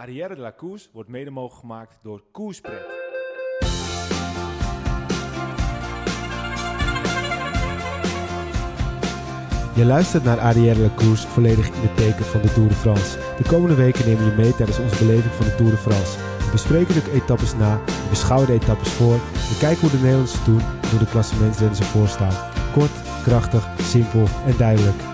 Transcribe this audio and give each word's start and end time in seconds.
Arrière 0.00 0.34
de 0.34 0.40
la 0.40 0.54
wordt 0.92 1.08
mede 1.08 1.30
mogelijk 1.30 1.60
gemaakt 1.60 1.98
door 2.02 2.22
Koerspret. 2.32 2.86
Je 9.74 9.84
luistert 9.84 10.24
naar 10.24 10.38
Arrière 10.38 10.82
la 10.94 11.26
volledig 11.26 11.66
in 11.66 11.80
het 11.80 11.96
teken 11.96 12.24
van 12.24 12.40
de 12.40 12.52
Tour 12.52 12.68
de 12.68 12.74
France. 12.74 13.18
De 13.36 13.44
komende 13.48 13.74
weken 13.74 14.06
nemen 14.06 14.24
we 14.24 14.30
je 14.30 14.36
mee 14.36 14.54
tijdens 14.54 14.78
onze 14.78 15.04
beleving 15.04 15.34
van 15.34 15.46
de 15.46 15.54
Tour 15.54 15.70
de 15.70 15.76
France. 15.76 16.18
We 16.18 16.50
bespreken 16.52 16.94
de 16.94 17.12
etappes 17.12 17.56
na, 17.56 17.80
we 17.84 18.08
beschouwen 18.08 18.48
de 18.48 18.54
etappes 18.54 18.88
voor, 18.88 19.14
we 19.14 19.56
kijken 19.58 19.80
hoe 19.80 19.90
de 19.90 19.96
Nederlanders 19.96 20.44
doen 20.44 20.60
en 20.60 20.90
hoe 20.90 20.98
de 20.98 21.10
klassementsrenners 21.10 21.80
ervoor 21.80 22.08
staan. 22.08 22.50
Kort, 22.72 23.22
krachtig, 23.22 23.68
simpel 23.80 24.24
en 24.46 24.56
duidelijk. 24.56 25.09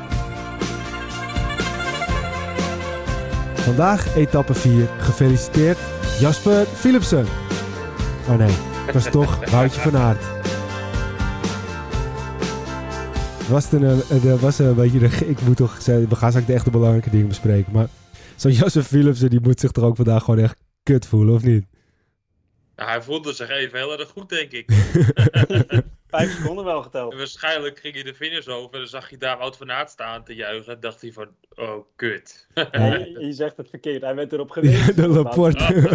Vandaag 3.67 4.17
etappe 4.17 4.55
4. 4.55 4.89
Gefeliciteerd 4.99 5.79
Jasper 6.21 6.67
Philipsen. 6.67 7.27
Oh 8.29 8.37
nee, 8.37 8.55
het 8.87 8.95
was 8.95 9.11
toch 9.11 9.45
Woutje 9.51 9.81
van 9.81 9.97
Aert. 9.97 10.25
Was 13.49 13.73
een, 13.73 13.85
eh, 13.85 14.25
er 14.25 14.39
was 14.39 14.59
een 14.59 14.75
beetje 14.75 14.99
de, 14.99 15.27
ik 15.27 15.41
moet 15.41 15.57
toch 15.57 15.83
zeggen, 15.83 16.09
we 16.09 16.17
gaan 16.17 16.31
straks 16.31 16.47
de 16.47 16.53
echte 16.53 16.71
belangrijke 16.71 17.11
dingen 17.11 17.29
bespreken. 17.29 17.73
Maar 17.73 17.89
zo'n 18.37 18.53
Jasper 18.53 18.83
Philipsen, 18.83 19.31
die 19.31 19.41
moet 19.41 19.61
zich 19.61 19.71
toch 19.71 19.85
ook 19.85 19.97
vandaag 19.97 20.25
gewoon 20.25 20.41
echt 20.41 20.57
kut 20.83 21.07
voelen, 21.07 21.35
of 21.35 21.43
niet? 21.43 21.67
Nou, 22.77 22.91
hij 22.91 23.03
voelde 23.03 23.33
zich 23.33 23.49
even 23.49 23.79
heel 23.79 23.99
erg 23.99 24.09
goed, 24.09 24.29
denk 24.29 24.51
ik. 24.51 24.71
Vijf 26.17 26.37
seconden 26.37 26.65
wel 26.65 26.83
geteld. 26.83 27.13
En 27.13 27.19
waarschijnlijk 27.19 27.79
ging 27.79 27.95
hij 27.95 28.03
de 28.03 28.15
finish 28.15 28.47
over 28.47 28.73
en 28.73 28.79
dan 28.79 28.89
zag 28.89 29.11
je 29.11 29.17
daar 29.17 29.39
Wout 29.39 29.57
van 29.57 29.71
Aert 29.71 29.91
staan 29.91 30.25
te 30.25 30.35
juichen. 30.35 30.73
En 30.73 30.81
dacht 30.81 31.01
hij 31.01 31.13
van, 31.13 31.27
oh, 31.55 31.85
kut. 31.97 32.47
Nee, 32.73 33.19
je 33.27 33.33
zegt 33.33 33.57
het 33.57 33.69
verkeerd. 33.69 34.03
Hij 34.03 34.15
werd 34.15 34.33
erop 34.33 34.51
geweest. 34.51 34.75
Ja, 34.87 34.93
de 34.93 35.09
Laporte. 35.09 35.89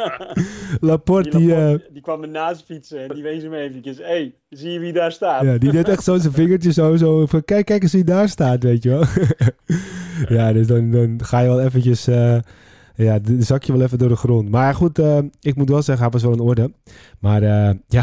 Laporte, 0.80 1.38
die, 1.38 1.46
Die, 1.46 1.54
eh, 1.54 1.74
die 1.90 2.02
kwam 2.02 2.22
ernaast 2.22 2.64
fietsen 2.64 3.00
en 3.00 3.14
die 3.14 3.22
wees 3.22 3.42
hem 3.42 3.54
eventjes. 3.54 3.98
Hé, 3.98 4.04
hey, 4.04 4.34
zie 4.50 4.70
je 4.70 4.78
wie 4.78 4.92
daar 4.92 5.12
staat? 5.12 5.42
ja, 5.42 5.58
die 5.58 5.70
deed 5.70 5.88
echt 5.88 6.04
zo 6.04 6.18
zijn 6.18 6.32
vingertje 6.32 6.72
zo, 6.72 6.96
zo 6.96 7.26
van 7.26 7.44
kijk, 7.44 7.66
kijk 7.66 7.82
eens 7.82 7.92
wie 7.92 8.04
daar 8.04 8.28
staat, 8.28 8.62
weet 8.62 8.82
je 8.82 8.88
wel. 8.88 9.04
ja, 10.36 10.52
dus 10.52 10.66
dan, 10.66 10.90
dan 10.90 11.24
ga 11.24 11.40
je 11.40 11.48
wel 11.48 11.60
eventjes, 11.60 12.06
eh, 12.06 12.38
ja, 13.04 13.18
dan 13.18 13.42
zak 13.42 13.62
je 13.62 13.72
wel 13.72 13.82
even 13.82 13.98
door 13.98 14.08
de 14.08 14.16
grond. 14.16 14.50
Maar 14.50 14.74
goed, 14.74 14.98
eh, 14.98 15.18
ik 15.40 15.54
moet 15.56 15.68
wel 15.68 15.82
zeggen, 15.82 16.04
hij 16.04 16.12
was 16.12 16.22
wel 16.22 16.32
in 16.32 16.40
orde. 16.40 16.72
Maar 17.18 17.42
eh, 17.42 17.74
ja, 17.98 18.02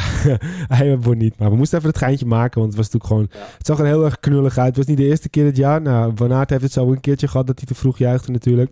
hij 0.67 0.97
wordt 0.99 1.19
niet. 1.19 1.37
Maar 1.39 1.49
we 1.49 1.55
moesten 1.55 1.77
even 1.77 1.89
het 1.89 1.99
geintje 1.99 2.25
maken, 2.25 2.59
want 2.61 2.73
het 2.73 2.81
was 2.81 2.91
natuurlijk 2.91 3.31
gewoon, 3.31 3.43
Ja. 3.43 3.55
het 3.57 3.65
zag 3.65 3.79
er 3.79 3.85
heel 3.85 4.05
erg 4.05 4.19
knullig 4.19 4.57
uit. 4.57 4.67
Het 4.67 4.77
was 4.77 4.85
niet 4.85 4.97
de 4.97 5.05
eerste 5.05 5.29
keer 5.29 5.43
dit 5.43 5.57
jaar. 5.57 5.81
Nou, 5.81 6.11
Van 6.15 6.33
Aert 6.33 6.49
heeft 6.49 6.61
het 6.61 6.71
zo 6.71 6.91
een 6.91 6.99
keertje 6.99 7.27
gehad 7.27 7.47
dat 7.47 7.57
hij 7.59 7.67
te 7.67 7.75
vroeg 7.75 7.97
juichte 7.97 8.31
natuurlijk. 8.31 8.71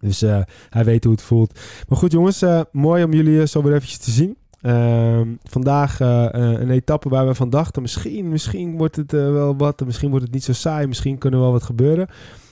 Dus 0.00 0.22
eh, 0.22 0.40
hij 0.70 0.84
weet 0.84 1.04
hoe 1.04 1.12
het 1.12 1.22
voelt. 1.22 1.58
Maar 1.88 1.98
goed 1.98 2.12
jongens, 2.12 2.44
mooi 2.72 3.04
om 3.04 3.12
jullie 3.12 3.46
zo 3.46 3.62
weer 3.62 3.74
eventjes 3.74 3.98
te 3.98 4.10
zien. 4.10 4.36
Ehm, 4.60 5.28
vandaag 5.42 6.00
een 6.00 6.70
etappe 6.70 7.08
waar 7.08 7.26
we 7.26 7.34
van 7.34 7.50
dachten, 7.50 7.82
misschien, 7.82 8.28
misschien 8.28 8.76
wordt 8.76 8.96
het 8.96 9.12
wel 9.12 9.56
wat, 9.56 9.84
misschien 9.84 10.10
wordt 10.10 10.24
het 10.24 10.34
niet 10.34 10.44
zo 10.44 10.52
saai, 10.52 10.86
misschien 10.86 11.18
kunnen 11.18 11.38
er 11.38 11.44
wel 11.44 11.54
wat 11.54 11.62
gebeuren. 11.62 12.08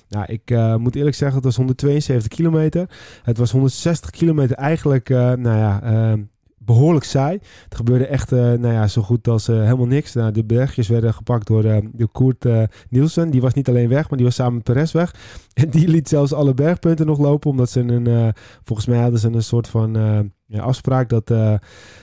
Nou, 0.08 0.24
ik 0.26 0.50
eh, 0.50 0.76
moet 0.76 0.96
eerlijk 0.96 1.16
zeggen, 1.16 1.36
het 1.36 1.44
was 1.46 1.56
172 1.56 2.28
kilometer. 2.28 2.90
Het 3.22 3.38
was 3.38 3.50
160 3.50 4.10
kilometer 4.10 4.56
eigenlijk, 4.56 5.10
eh, 5.10 5.32
nou 5.32 5.56
ja, 5.58 5.82
ehm, 5.82 6.22
behoorlijk 6.66 7.04
saai. 7.04 7.38
Het 7.64 7.74
gebeurde 7.74 8.06
echt, 8.06 8.32
eh, 8.32 8.38
nou 8.38 8.72
ja, 8.72 8.86
zo 8.86 9.02
goed 9.02 9.28
als 9.28 9.48
eh, 9.48 9.62
helemaal 9.62 9.86
niks. 9.86 10.12
Nou, 10.12 10.32
de 10.32 10.44
bergjes 10.44 10.88
werden 10.88 11.14
gepakt 11.14 11.46
door, 11.46 11.64
eh 11.64 11.84
door 11.92 12.08
Koert 12.08 12.44
eh, 12.44 12.62
Nielsen. 12.90 13.30
Die 13.30 13.40
was 13.40 13.54
niet 13.54 13.68
alleen 13.68 13.88
weg, 13.88 14.08
maar 14.08 14.18
die 14.18 14.26
was 14.26 14.34
samen 14.34 14.54
met 14.54 14.62
Perez 14.62 14.92
weg. 14.92 15.14
En 15.54 15.70
die 15.70 15.88
liet 15.88 16.08
zelfs 16.08 16.32
alle 16.32 16.54
bergpunten 16.54 17.06
nog 17.06 17.18
lopen, 17.18 17.50
omdat 17.50 17.70
ze 17.70 17.80
een, 17.80 18.06
eh, 18.06 18.28
volgens 18.64 18.86
mij 18.88 18.98
hadden 18.98 19.20
ze 19.20 19.28
een 19.28 19.42
soort 19.42 19.68
van 19.68 19.96
eh, 19.96 20.18
ja, 20.46 20.62
afspraak 20.62 21.08
dat 21.08 21.30
eh 21.30 21.54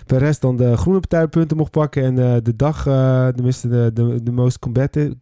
Perez 0.05 0.39
dan 0.39 0.57
de 0.57 0.77
groene 0.77 0.99
partijpunten 0.99 1.57
mocht 1.57 1.71
pakken 1.71 2.03
en 2.03 2.19
eh, 2.19 2.41
de 2.43 2.55
dag, 2.55 2.87
eh 2.87 3.27
tenminste 3.27 3.67
de, 3.67 3.91
de, 3.93 4.23
de 4.23 4.31
most 4.31 4.59
combative, 4.59 5.15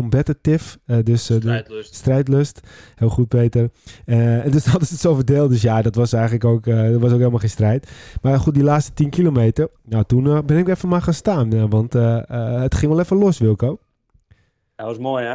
competitive, 0.00 0.78
eh, 0.86 0.98
dus 1.02 1.30
eh, 1.30 1.36
de, 1.36 1.40
Strijdlust. 1.42 1.94
strijdlust. 1.94 2.60
Heel 2.94 3.08
goed, 3.08 3.28
Peter. 3.28 3.70
Eh, 4.04 4.44
en 4.44 4.50
dus 4.50 4.64
hadden 4.72 4.86
ze 4.86 4.92
het 4.92 5.02
zo 5.02 5.14
verdeeld. 5.14 5.50
Dus 5.50 5.62
ja, 5.62 5.82
dat 5.82 5.94
was 5.94 6.12
eigenlijk 6.12 6.44
ook, 6.44 6.66
eh, 6.66 6.90
dat 6.90 7.00
was 7.00 7.12
ook 7.12 7.18
helemaal 7.18 7.38
geen 7.38 7.48
strijd. 7.48 7.90
Maar 8.22 8.38
goed, 8.38 8.54
die 8.54 8.62
laatste 8.62 8.92
10 8.92 9.10
kilometer. 9.10 9.68
Nou, 9.82 10.04
toen 10.04 10.46
ben 10.46 10.58
ik 10.58 10.68
even 10.68 10.88
maar 10.88 11.02
gaan 11.02 11.14
staan. 11.14 11.68
want 11.68 11.94
eh, 11.94 12.30
eh, 12.30 12.60
het 12.60 12.74
ging 12.74 12.92
wel 12.92 13.00
even 13.00 13.16
los, 13.16 13.38
Wilco. 13.38 13.78
Dat 14.76 14.86
was 14.86 14.98
mooi, 14.98 15.24
hè? 15.24 15.34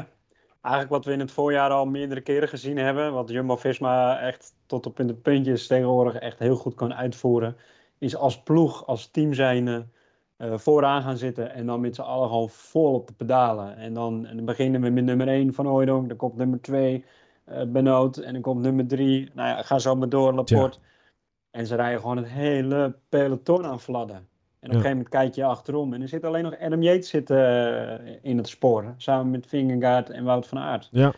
Eigenlijk 0.61 0.93
wat 0.93 1.05
we 1.05 1.11
in 1.11 1.19
het 1.19 1.31
voorjaar 1.31 1.69
al 1.69 1.85
meerdere 1.85 2.21
keren 2.21 2.47
gezien 2.47 2.77
hebben, 2.77 3.13
wat 3.13 3.29
Jumbo-Visma 3.29 4.19
echt 4.19 4.53
tot 4.65 4.85
op 4.85 4.99
in 4.99 5.07
de 5.07 5.13
puntjes 5.13 5.67
tegenwoordig 5.67 6.15
echt 6.15 6.39
heel 6.39 6.55
goed 6.55 6.75
kan 6.75 6.93
uitvoeren, 6.93 7.55
is 7.97 8.15
als 8.15 8.43
ploeg, 8.43 8.85
als 8.87 9.11
team 9.11 9.33
zijnde 9.33 9.85
eh, 10.39 10.57
vooraan 10.57 11.01
gaan 11.01 11.17
zitten 11.17 11.53
en 11.53 11.65
dan 11.65 11.81
met 11.81 11.95
z'n 11.95 12.01
allen 12.01 12.27
gewoon 12.27 12.49
vol 12.49 12.93
op 12.93 13.07
de 13.07 13.13
pedalen. 13.13 13.77
En 13.77 13.93
dan, 13.93 14.25
en 14.25 14.35
dan 14.35 14.45
beginnen 14.45 14.81
we 14.81 14.89
met 14.89 15.03
nummer 15.03 15.27
1 15.27 15.53
van 15.53 15.65
Hooydonk, 15.65 16.07
dan 16.07 16.17
komt 16.17 16.35
nummer 16.35 16.61
2 16.61 17.05
eh 17.45 17.63
Benoot 17.67 18.17
en 18.17 18.33
dan 18.33 18.41
komt 18.41 18.61
nummer 18.61 18.87
3, 18.87 19.29
nou 19.33 19.47
ja, 19.49 19.61
ga 19.61 19.79
zo 19.79 19.95
maar 19.95 20.09
door, 20.09 20.33
Laporte. 20.33 20.77
En 21.51 21.67
ze 21.67 21.75
rijden 21.75 21.99
gewoon 21.99 22.17
het 22.17 22.27
hele 22.27 22.95
peloton 23.09 23.65
aan 23.65 23.79
fladden. 23.79 24.15
En 24.15 24.21
op 24.21 24.27
Ja. 24.59 24.67
een 24.67 24.71
gegeven 24.71 24.89
moment 24.97 25.09
kijk 25.09 25.35
je 25.35 25.43
achterom 25.43 25.93
en 25.93 26.01
er 26.01 26.07
zit 26.07 26.23
alleen 26.25 26.43
nog 26.43 26.59
Adam 26.59 26.81
Yates 26.81 27.09
zit, 27.09 27.29
eh, 27.29 27.93
in 28.21 28.37
het 28.37 28.47
spoor. 28.47 28.93
Samen 28.97 29.29
met 29.31 29.47
Vingegaard 29.47 30.09
en 30.09 30.23
Wout 30.23 30.47
van 30.47 30.57
Aert. 30.57 30.89
Ja. 30.91 31.13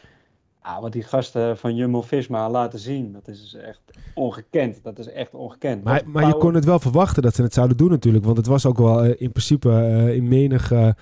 Ah, 0.64 0.82
wat 0.82 0.92
die 0.92 1.04
gasten 1.04 1.58
van 1.58 1.76
Jumbo-Visma 1.76 2.50
laten 2.50 2.80
zien, 2.80 3.12
dat 3.12 3.28
is 3.28 3.56
echt 3.64 3.82
ongekend. 4.14 4.84
Dat 4.84 5.00
is 5.00 5.08
echt 5.08 5.34
ongekend. 5.34 5.84
Maar, 5.84 6.02
maar 6.06 6.28
je 6.28 6.38
kon 6.38 6.54
het 6.54 6.66
wel 6.66 6.80
verwachten 6.80 7.24
dat 7.24 7.36
ze 7.36 7.42
het 7.42 7.54
zouden 7.54 7.78
doen 7.78 7.90
natuurlijk. 7.90 8.26
Want 8.26 8.38
het 8.38 8.46
was 8.46 8.66
ook 8.66 8.78
wel 8.78 9.04
eh, 9.04 9.22
in 9.22 9.32
principe 9.32 9.70
eh, 9.70 10.16
in 10.16 10.28
menige, 10.28 10.76
eh, 10.76 10.88
eh, 10.88 10.94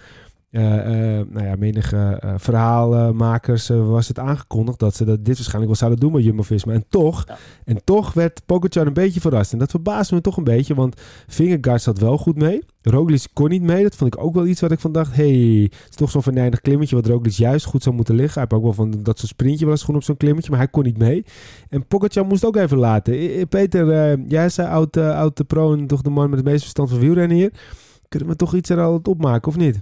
nou 0.52 1.44
ja, 1.44 1.56
menige 1.58 2.18
eh, 2.20 2.34
verhaalmakers 2.38 3.70
eh, 3.70 3.88
was 3.90 4.08
het 4.08 4.20
aangekondigd 4.20 4.80
dat 4.80 4.96
ze 4.96 5.06
dat 5.06 5.26
dit 5.26 5.36
waarschijnlijk 5.36 5.66
wel 5.66 5.76
zouden 5.76 6.00
doen 6.00 6.12
met 6.12 6.24
Jumbo-Visma. 6.24 6.74
En 6.74 6.86
toch, 6.90 7.24
Ja. 7.28 7.38
en 7.66 7.84
toch 7.84 8.14
werd 8.14 8.42
Pogacar 8.46 8.88
een 8.88 8.94
beetje 8.94 9.20
verrast. 9.22 9.54
En 9.54 9.60
dat 9.60 9.70
verbaasde 9.70 10.16
me 10.16 10.22
toch 10.22 10.38
een 10.38 10.44
beetje, 10.44 10.76
want 10.76 11.02
Vingegaard 11.28 11.82
zat 11.82 12.00
wel 12.00 12.18
goed 12.18 12.36
mee. 12.36 12.64
Roglic 12.82 13.28
kon 13.34 13.50
niet 13.50 13.62
mee. 13.62 13.84
Dat 13.84 13.96
vond 13.96 14.14
ik 14.14 14.24
ook 14.24 14.34
wel 14.34 14.46
iets 14.46 14.62
wat 14.62 14.72
ik 14.72 14.80
van 14.80 14.92
dacht, 14.92 15.16
hey, 15.16 15.70
het 15.72 15.90
is 15.90 15.96
toch 15.96 16.10
zo'n 16.12 16.24
venijnig 16.24 16.62
klimmetje 16.62 16.96
wat 16.96 17.06
Roglic 17.06 17.32
juist 17.34 17.66
goed 17.66 17.84
zou 17.84 17.96
moeten 17.96 18.16
liggen. 18.16 18.34
Hij 18.34 18.42
heeft 18.50 18.54
ook 18.54 18.76
wel 18.76 18.86
van 18.86 19.04
dat 19.04 19.18
soort 19.20 19.32
sprintje 19.32 19.64
wel 19.66 19.74
eens 19.74 19.84
gewoon 19.84 19.96
op 20.00 20.04
zo'n 20.06 20.18
klimmetje, 20.18 20.50
maar 20.50 20.60
hij 20.60 20.68
kon 20.70 20.84
niet 20.84 20.98
mee. 20.98 21.26
En 21.70 21.86
Pogacar 21.88 22.26
moest 22.26 22.46
ook 22.46 22.56
even 22.56 22.78
laten. 22.78 23.14
Eh, 23.14 23.42
eh, 23.42 23.48
Peter, 23.50 23.92
eh, 23.92 24.18
jij 24.28 24.50
zei 24.50 24.68
oud, 24.68 24.98
eh, 24.98 25.18
oud 25.18 25.38
de 25.38 25.44
pro 25.44 25.74
en 25.74 25.88
toch 25.88 26.02
de 26.02 26.10
man 26.10 26.30
met 26.30 26.38
het 26.40 26.48
meeste 26.48 26.62
verstand 26.62 26.90
van 26.90 27.00
wielrennen 27.00 27.38
hier. 27.38 27.52
Kunnen 28.08 28.30
we 28.30 28.36
toch 28.36 28.56
iets 28.56 28.70
er 28.70 28.82
al 28.82 29.00
opmaken, 29.04 29.48
of 29.48 29.58
niet? 29.58 29.82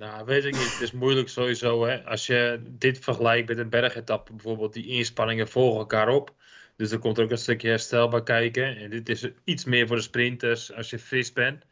Nou, 0.00 0.24
weet 0.24 0.44
ik 0.44 0.52
niet. 0.52 0.72
Het 0.72 0.80
is 0.80 0.92
moeilijk 0.92 1.28
sowieso. 1.28 1.84
Hè? 1.86 2.04
Als 2.04 2.26
je 2.26 2.60
dit 2.68 2.98
vergelijkt 2.98 3.48
met 3.48 3.58
een 3.58 3.68
bergetappe 3.68 4.32
bijvoorbeeld, 4.32 4.72
die 4.72 4.86
inspanningen 4.86 5.48
volgen 5.48 5.78
elkaar 5.78 6.08
op. 6.08 6.34
Dus 6.76 6.90
er 6.90 6.98
komt 6.98 7.18
ook 7.18 7.30
een 7.30 7.38
stukje 7.38 7.68
herstel 7.68 8.08
bij 8.08 8.22
kijken. 8.22 8.76
En 8.76 8.90
dit 8.90 9.08
is 9.08 9.28
iets 9.44 9.64
meer 9.64 9.86
voor 9.86 9.96
de 9.96 10.02
sprinters 10.02 10.72
als 10.72 10.90
je 10.90 10.98
fris 10.98 11.32
bent. 11.32 11.64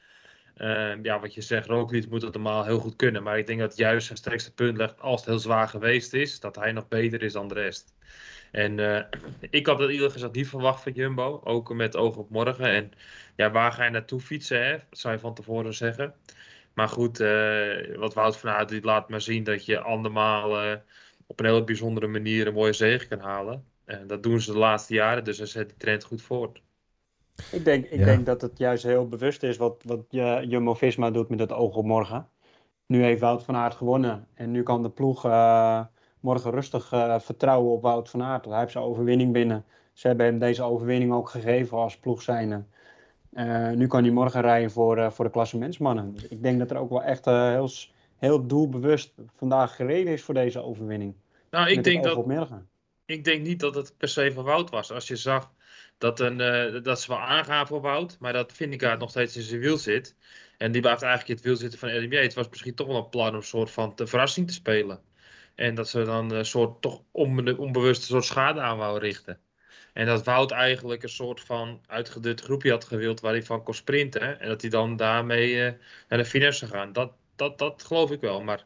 Eh, 0.55 0.93
ja, 1.03 1.21
wat 1.21 1.35
je 1.35 1.41
zegt, 1.41 1.67
Roglic 1.67 2.09
moet 2.11 2.23
het 2.23 2.33
normaal 2.33 2.65
heel 2.65 2.79
goed 2.79 2.97
kunnen. 2.97 3.23
Maar 3.23 3.39
ik 3.39 3.47
denk 3.47 3.61
dat 3.61 3.77
juist 3.77 4.07
zijn 4.07 4.19
sterkste 4.19 4.55
punt 4.55 4.77
legt 4.77 5.01
als 5.01 5.21
het 5.21 5.29
heel 5.29 5.39
zwaar 5.39 5.69
geweest 5.69 6.13
is, 6.13 6.41
dat 6.41 6.57
hij 6.57 6.73
nog 6.73 6.89
beter 6.89 7.23
is 7.23 7.33
dan 7.33 7.49
de 7.49 7.55
rest. 7.55 7.95
En 8.51 8.79
eh, 8.79 9.05
ik 9.51 9.67
had 9.67 9.79
het 9.79 9.91
eerlijk 9.91 10.13
gezegd 10.13 10.35
niet 10.35 10.49
verwacht 10.49 10.83
van 10.83 10.93
Jumbo, 10.93 11.41
ook 11.45 11.75
met 11.75 11.97
oog 11.97 12.17
op 12.17 12.31
morgen. 12.31 12.67
En 12.67 12.91
ja, 13.37 13.51
waar 13.51 13.73
ga 13.73 13.85
je 13.85 13.91
naartoe 13.91 14.21
fietsen? 14.21 14.85
Dat 14.91 14.99
zou 14.99 15.15
je 15.15 15.21
van 15.21 15.35
tevoren 15.35 15.75
zeggen. 15.75 16.15
Maar 16.79 16.89
goed, 16.89 17.21
eh, 17.21 17.97
wat 17.97 18.15
Wout 18.15 18.37
van 18.37 18.51
Aert 18.51 18.85
laat 18.85 19.09
maar 19.09 19.21
zien 19.21 19.45
dat 19.45 19.65
je 19.65 19.81
andermaal 19.81 20.61
eh, 20.63 20.77
op 21.27 21.41
een 21.41 21.47
hele 21.47 21.65
bijzondere 21.65 22.07
manier 22.07 22.47
een 22.47 22.55
mooie 22.55 22.73
zege 22.73 23.09
kan 23.09 23.19
halen. 23.21 23.65
En 23.85 24.07
dat 24.07 24.23
doen 24.23 24.41
ze 24.41 24.53
de 24.53 24.59
laatste 24.59 24.95
jaren, 24.95 25.25
dus 25.25 25.39
hij 25.39 25.47
zet 25.47 25.69
die 25.69 25.77
trend 25.77 26.05
goed 26.05 26.23
voort. 26.23 26.63
Ik 27.53 27.65
denk, 27.65 27.85
ik 27.87 27.99
Ja. 27.99 28.05
denk 28.05 28.27
dat 28.27 28.41
het 28.41 28.59
juist 28.59 28.83
heel 28.83 29.09
bewust 29.09 29.43
is 29.43 29.57
wat, 29.57 29.83
wat 29.87 30.01
je- 30.09 30.45
Jumbo-Visma 30.49 31.11
doet 31.11 31.29
met 31.29 31.39
het 31.41 31.53
oog 31.53 31.77
op 31.77 31.85
morgen. 31.85 32.29
Nu 32.87 33.03
heeft 33.03 33.21
Wout 33.21 33.43
van 33.43 33.57
Aert 33.57 33.75
gewonnen. 33.75 34.27
En 34.35 34.51
nu 34.51 34.63
kan 34.63 34.83
de 34.83 34.91
ploeg 34.91 35.25
eh, 35.25 35.81
morgen 36.21 36.51
rustig 36.51 36.93
eh, 36.93 37.19
vertrouwen 37.21 37.73
op 37.73 37.83
Wout 37.83 38.09
van 38.11 38.23
Aert. 38.23 38.45
Hij 38.45 38.59
heeft 38.59 38.73
zijn 38.73 38.85
overwinning 38.85 39.33
binnen. 39.33 39.65
Ze 39.93 40.07
hebben 40.07 40.27
hem 40.27 40.39
deze 40.39 40.63
overwinning 40.63 41.13
ook 41.13 41.29
gegeven 41.29 41.79
als 41.79 41.97
ploeg 41.99 42.23
zijnde. 42.23 42.65
Eh, 43.39 43.71
nu 43.71 43.87
kan 43.87 44.03
hij 44.03 44.13
morgen 44.13 44.41
rijden 44.41 44.71
voor, 44.71 44.99
eh, 44.99 45.11
voor 45.11 45.25
de 45.25 45.31
klassementsmannen. 45.31 46.13
Dus 46.13 46.29
ik 46.29 46.43
denk 46.43 46.59
dat 46.59 46.71
er 46.71 46.77
ook 46.77 46.91
wel 46.91 47.03
echt 47.03 47.27
eh, 47.27 47.49
heel, 47.49 47.71
heel 48.17 48.47
doelbewust 48.47 49.13
vandaag 49.37 49.77
gereden 49.77 50.13
is 50.13 50.23
voor 50.23 50.35
deze 50.35 50.63
overwinning. 50.63 51.15
Nou, 51.51 51.69
ik 51.69 51.75
met 51.75 51.85
denk, 51.85 52.05
dat, 52.05 52.25
ik 53.07 53.25
denk 53.25 53.47
niet 53.47 53.61
dat 53.61 53.75
het 53.75 53.95
per 53.97 54.09
se 54.09 54.33
van 54.33 54.45
Wout 54.45 54.71
was. 54.71 54.93
Als 54.93 55.09
je 55.09 55.17
zag 55.17 55.53
dat, 55.99 56.21
een, 56.21 56.37
dat 56.83 57.01
ze 57.01 57.09
wel 57.09 57.21
aangaan 57.21 57.67
voor 57.67 57.81
Wout, 57.81 58.17
maar 58.21 58.33
dat 58.33 58.53
Vingegaard 58.53 59.01
nog 59.01 59.11
steeds 59.11 59.37
in 59.37 59.43
zijn 59.43 59.61
wiel 59.61 59.77
zit. 59.77 60.17
En 60.57 60.73
die 60.73 60.81
blijft 60.81 61.03
eigenlijk 61.03 61.31
in 61.31 61.37
het 61.37 61.45
wiel 61.45 61.57
zitten 61.57 61.79
van 61.79 62.05
LMJ. 62.05 62.17
Het 62.17 62.35
was 62.35 62.49
misschien 62.49 62.75
toch 62.75 62.87
wel 62.87 62.97
een 62.97 63.09
plan 63.09 63.29
om 63.29 63.35
een 63.35 63.43
soort 63.43 63.71
van 63.71 63.93
de 63.95 64.07
verrassing 64.07 64.47
te 64.47 64.53
spelen. 64.53 65.01
En 65.55 65.75
dat 65.75 65.89
ze 65.89 66.05
dan 66.05 66.31
een 66.31 66.47
soort 66.47 66.83
toch 66.83 67.03
onbe- 67.11 67.57
onbewust 67.57 68.01
een 68.01 68.09
soort 68.09 68.25
schade 68.25 68.61
aan 68.61 68.79
wouden 68.79 69.09
richten. 69.09 69.41
En 69.99 70.07
dat 70.07 70.25
Wout 70.25 70.51
eigenlijk 70.51 71.03
een 71.03 71.09
soort 71.09 71.41
van 71.41 71.81
uitgedut 71.87 72.41
groepje 72.41 72.71
had 72.71 72.85
gewild 72.85 73.21
waar 73.21 73.33
hij 73.33 73.43
van 73.43 73.63
kon 73.63 73.75
sprinten. 73.75 74.41
En 74.41 74.49
dat 74.49 74.61
hij 74.61 74.71
dan 74.71 74.97
daarmee 74.97 75.65
eh, 75.65 75.73
naar 76.09 76.19
de 76.19 76.25
finish 76.25 76.59
zou 76.59 76.71
gaan. 76.71 76.93
Dat, 76.93 77.11
dat, 77.37 77.59
dat 77.59 77.83
geloof 77.87 78.11
ik 78.11 78.21
wel. 78.21 78.43
Maar 78.43 78.65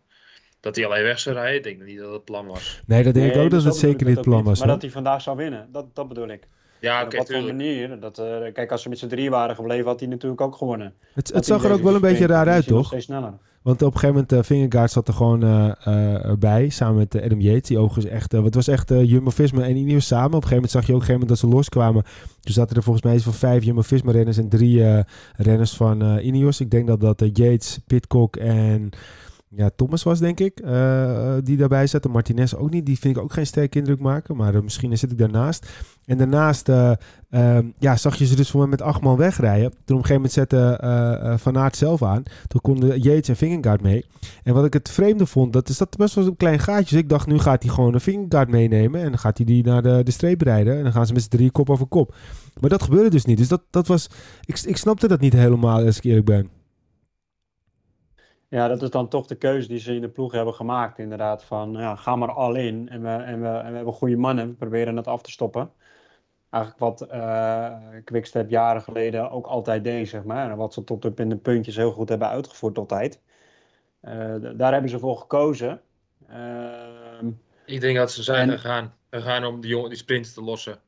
dat 0.60 0.76
hij 0.76 0.86
alleen 0.86 1.02
weg 1.02 1.18
zou 1.18 1.36
rijden, 1.36 1.56
ik 1.56 1.64
denk 1.64 1.88
niet 1.88 1.96
dat 1.96 2.06
het 2.06 2.14
het 2.14 2.24
plan 2.24 2.46
was. 2.46 2.82
Nee, 2.86 3.02
dat 3.02 3.14
denk 3.14 3.26
ik 3.26 3.34
Nee, 3.34 3.44
ook 3.44 3.50
dat 3.50 3.64
het 3.64 3.76
zeker 3.76 4.00
ik 4.00 4.06
niet 4.06 4.16
het 4.16 4.24
plan 4.24 4.44
was. 4.44 4.58
Maar 4.58 4.68
hoor. 4.68 4.76
dat 4.76 4.82
hij 4.82 4.90
vandaag 4.90 5.22
zou 5.22 5.36
winnen, 5.36 5.68
dat, 5.72 5.94
dat 5.94 6.08
bedoel 6.08 6.28
ik. 6.28 6.48
Ja, 6.78 7.04
op 7.04 7.12
wat 7.12 7.30
voor 7.32 7.42
manier. 7.42 8.00
Dat, 8.00 8.18
eh, 8.18 8.52
kijk, 8.52 8.70
als 8.70 8.82
ze 8.82 8.88
met 8.88 8.98
z'n 8.98 9.06
drie 9.06 9.30
waren 9.30 9.54
gebleven, 9.54 9.86
had 9.86 10.00
hij 10.00 10.08
natuurlijk 10.08 10.40
ook 10.40 10.56
gewonnen. 10.56 10.94
Het, 11.12 11.32
het 11.32 11.46
zag 11.46 11.64
er 11.64 11.72
ook 11.72 11.82
wel 11.82 11.94
een 11.94 12.00
beetje 12.00 12.26
raar 12.26 12.48
uit, 12.48 12.66
toch? 12.66 12.86
Steeds 12.86 13.04
sneller. 13.04 13.32
Want 13.62 13.82
op 13.82 13.94
een 13.94 14.00
gegeven 14.00 14.14
moment, 14.14 14.32
uh, 14.32 14.42
Vingegaard 14.42 14.90
zat 14.90 15.08
er 15.08 15.14
gewoon 15.14 15.42
eh, 15.42 15.70
eh, 15.84 16.38
bij, 16.38 16.68
samen 16.68 16.96
met 16.96 17.14
eh, 17.14 17.24
Adam 17.24 17.40
Yates. 17.40 17.68
Die 17.68 17.78
overigens 17.78 18.14
echt, 18.14 18.34
eh, 18.34 18.44
het 18.44 18.54
was 18.54 18.68
echt 18.68 18.90
eh, 18.90 19.04
Jumbo-Visma 19.10 19.62
en 19.62 19.76
Ineos 19.76 20.06
samen. 20.06 20.26
Op 20.26 20.32
een 20.32 20.48
gegeven 20.48 20.54
moment 20.54 20.72
zag 20.72 20.86
je 20.86 20.92
ook 20.92 21.00
een 21.00 21.06
gegeven 21.06 21.20
moment 21.20 21.40
dat 21.40 21.50
ze 21.50 21.56
loskwamen. 21.56 22.02
Toen 22.40 22.54
zaten 22.54 22.76
er 22.76 22.82
volgens 22.82 23.04
mij 23.04 23.14
iets 23.14 23.24
van 23.24 23.32
vijf 23.32 23.64
Jumbo-Visma-renners 23.64 24.38
en 24.38 24.48
drie 24.48 24.84
eh, 24.84 25.00
renners 25.36 25.72
van 25.72 26.02
eh, 26.02 26.26
Ineos. 26.26 26.60
Ik 26.60 26.70
denk 26.70 26.86
dat 26.86 27.00
dat 27.00 27.22
eh, 27.22 27.28
Yates, 27.32 27.78
Pitcock 27.86 28.36
en 28.36 28.90
ja, 29.56 29.70
Thomas 29.76 30.02
was, 30.02 30.18
denk 30.18 30.40
ik, 30.40 30.60
eh, 30.60 31.34
die 31.42 31.56
daarbij 31.56 31.86
zaten. 31.86 32.10
Martinez 32.10 32.54
ook 32.54 32.70
niet. 32.70 32.86
Die 32.86 32.98
vind 32.98 33.16
ik 33.16 33.22
ook 33.22 33.32
geen 33.32 33.46
sterke 33.46 33.78
indruk 33.78 34.00
maken. 34.00 34.36
Maar 34.36 34.54
eh, 34.54 34.62
misschien 34.62 34.98
zit 34.98 35.12
ik 35.12 35.18
daarnaast. 35.18 35.66
En 36.04 36.18
daarnaast 36.18 36.68
eh, 36.68 36.92
ehm, 37.30 37.66
ja, 37.78 37.96
zag 37.96 38.16
je 38.16 38.26
ze 38.26 38.36
dus 38.36 38.50
voor 38.50 38.60
mij 38.60 38.68
met 38.68 38.82
acht 38.82 39.00
man 39.00 39.16
wegrijden. 39.16 39.70
Toen 39.70 39.78
op 39.78 39.88
een 39.88 39.94
gegeven 40.08 40.14
moment 40.14 40.32
zette 40.32 40.78
eh, 40.80 41.32
eh, 41.32 41.38
Van 41.38 41.58
Aert 41.58 41.76
zelf 41.76 42.02
aan. 42.02 42.22
Toen 42.48 42.60
konden 42.60 43.00
Yates 43.00 43.28
en 43.28 43.36
Vingegaard 43.36 43.82
mee. 43.82 44.04
En 44.42 44.54
wat 44.54 44.64
ik 44.64 44.72
het 44.72 44.90
vreemde 44.90 45.26
vond, 45.26 45.52
dat 45.52 45.68
is 45.68 45.78
dat 45.78 45.96
best 45.96 46.14
wel 46.14 46.26
een 46.26 46.36
klein 46.36 46.58
gaatje. 46.58 46.94
Dus 46.94 47.02
ik 47.02 47.08
dacht, 47.08 47.26
nu 47.26 47.38
gaat 47.38 47.62
hij 47.62 47.72
gewoon 47.72 47.94
een 47.94 48.00
Vingegaard 48.00 48.48
meenemen. 48.48 49.00
En 49.00 49.08
dan 49.08 49.18
gaat 49.18 49.36
hij 49.36 49.46
die 49.46 49.64
naar 49.64 49.82
de, 49.82 50.02
de 50.02 50.10
streep 50.10 50.40
rijden. 50.40 50.76
En 50.76 50.82
dan 50.82 50.92
gaan 50.92 51.06
ze 51.06 51.12
met 51.12 51.22
z'n 51.22 51.28
drie 51.28 51.50
kop 51.50 51.70
over 51.70 51.86
kop. 51.86 52.14
Maar 52.60 52.70
dat 52.70 52.82
gebeurde 52.82 53.10
dus 53.10 53.24
niet. 53.24 53.38
Dus 53.38 53.48
dat, 53.48 53.62
dat 53.70 53.86
was... 53.86 54.08
Ik, 54.44 54.60
ik 54.60 54.76
snapte 54.76 55.08
dat 55.08 55.20
niet 55.20 55.32
helemaal, 55.32 55.84
als 55.84 55.96
ik 55.96 56.04
eerlijk 56.04 56.26
ben. 56.26 56.61
Ja, 58.52 58.68
dat 58.68 58.82
is 58.82 58.90
dan 58.90 59.08
toch 59.08 59.26
de 59.26 59.34
keuze 59.34 59.68
die 59.68 59.78
ze 59.78 59.94
in 59.94 60.00
de 60.00 60.08
ploeg 60.08 60.32
hebben 60.32 60.54
gemaakt. 60.54 60.98
Inderdaad, 60.98 61.44
van 61.44 61.72
ja, 61.72 61.96
ga 61.96 62.16
maar 62.16 62.32
al 62.32 62.54
in. 62.54 62.88
En 62.88 63.02
we, 63.02 63.08
en, 63.08 63.40
we, 63.40 63.48
en 63.48 63.70
we 63.70 63.76
hebben 63.76 63.92
goede 63.92 64.16
mannen. 64.16 64.48
We 64.48 64.54
proberen 64.54 64.96
het 64.96 65.06
af 65.06 65.22
te 65.22 65.30
stoppen. 65.30 65.72
Eigenlijk 66.50 66.82
wat 66.82 67.08
uh, 67.12 67.76
Quickstep 68.04 68.50
jaren 68.50 68.82
geleden 68.82 69.30
ook 69.30 69.46
altijd 69.46 69.84
deed, 69.84 70.08
zeg 70.08 70.24
maar. 70.24 70.50
En 70.50 70.56
wat 70.56 70.74
ze 70.74 70.84
tot 70.84 71.04
op 71.04 71.20
in 71.20 71.28
de 71.28 71.36
puntjes 71.36 71.76
heel 71.76 71.92
goed 71.92 72.08
hebben 72.08 72.28
uitgevoerd 72.28 72.78
altijd. 72.78 73.20
Uh, 74.02 74.34
daar 74.56 74.72
hebben 74.72 74.90
ze 74.90 74.98
voor 74.98 75.16
gekozen. 75.16 75.80
Uh, 76.30 77.18
ik 77.66 77.80
denk 77.80 77.96
dat 77.96 78.12
ze 78.12 78.22
zijn 78.22 78.50
en... 78.50 78.58
gegaan. 78.58 79.44
Om 79.44 79.60
die, 79.60 79.70
jongen, 79.70 79.88
die 79.88 79.98
sprints 79.98 80.34
te 80.34 80.42
lossen. 80.42 80.80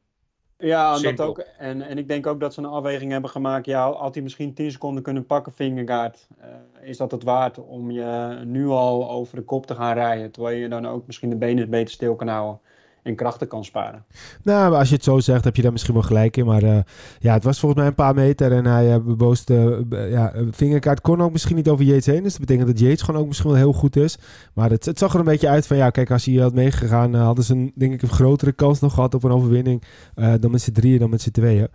Ja, 0.65 0.99
dat 0.99 1.21
ook, 1.21 1.39
en, 1.39 1.83
en 1.83 1.99
ik 1.99 2.09
denk 2.09 2.27
ook 2.27 2.41
dat 2.41 2.55
ze 2.55 2.61
een 2.61 2.67
afweging 2.67 3.13
hebben 3.13 3.31
gemaakt. 3.31 3.67
Ja, 3.67 3.93
had 3.93 4.15
hij 4.15 4.23
misschien 4.23 4.55
10 4.55 4.71
seconden 4.71 5.03
kunnen 5.03 5.27
pakken, 5.27 5.53
Vingegaard. 5.53 6.27
Uh, 6.41 6.89
is 6.89 6.97
dat 6.97 7.11
het 7.11 7.23
waard 7.23 7.59
om 7.59 7.91
je 7.91 8.41
nu 8.45 8.67
al 8.67 9.11
over 9.11 9.37
de 9.37 9.43
kop 9.43 9.67
te 9.67 9.75
gaan 9.75 9.95
rijden? 9.95 10.31
Terwijl 10.31 10.57
je 10.57 10.69
dan 10.69 10.87
ook 10.87 11.07
misschien 11.07 11.31
de 11.31 11.37
benen 11.37 11.71
beter 11.71 11.95
stil 11.95 12.15
kan 12.15 12.29
houden 12.29 12.61
en 13.05 13.15
krachten 13.15 13.49
kan 13.49 13.65
sparen. 13.65 14.05
Nou, 14.43 14.75
als 14.75 14.89
je 14.89 14.95
het 14.95 15.05
zo 15.05 15.19
zegt, 15.19 15.45
heb 15.45 15.57
je 15.57 15.63
daar 15.63 15.73
misschien 15.73 15.95
wel 15.95 16.03
gelijk 16.03 16.37
in. 16.37 16.47
Maar 16.47 16.63
uh, 16.63 16.79
ja, 17.19 17.33
het 17.33 17.45
was 17.45 17.59
volgens 17.59 17.81
mij 17.81 17.91
een 17.91 17.97
paar 17.97 18.15
meter 18.15 18.53
en 18.53 18.67
hij 18.67 18.95
uh, 18.95 19.05
beboosde... 19.05 19.85
Uh, 19.91 20.11
ja, 20.11 20.33
vingerkaart 20.51 21.01
kon 21.01 21.23
ook 21.23 21.33
misschien 21.33 21.57
niet 21.57 21.69
over 21.69 21.85
Yates 21.85 22.07
heen. 22.07 22.23
Dus 22.23 22.33
dat 22.33 22.41
betekent 22.41 22.67
dat 22.67 22.79
Yates 22.79 23.03
gewoon 23.03 23.21
ook 23.21 23.27
misschien 23.27 23.51
wel 23.51 23.59
heel 23.59 23.73
goed 23.73 23.97
is. 23.97 24.19
Maar 24.55 24.71
het, 24.71 24.85
het 24.85 24.99
zag 24.99 25.13
er 25.13 25.19
een 25.19 25.25
beetje 25.25 25.49
uit 25.49 25.67
van... 25.67 25.77
Ja, 25.77 25.91
kijk, 25.91 26.11
als 26.11 26.25
hij 26.25 26.35
had 26.35 26.55
meegegaan, 26.55 27.15
hadden 27.15 27.45
ze 27.45 27.55
een, 27.55 27.73
denk 27.75 27.93
ik 27.93 28.03
een 28.03 28.09
grotere 28.09 28.53
kans 28.53 28.81
nog 28.81 28.95
gehad 28.95 29.15
op 29.15 29.25
een 29.25 29.31
overwinning. 29.31 29.83
Dan 30.15 30.51
met 30.51 30.61
z'n 30.61 30.73
drieën, 30.73 30.99
dan 30.99 31.11
met 31.11 31.23
z'n 31.23 31.31
tweeën. 31.31 31.69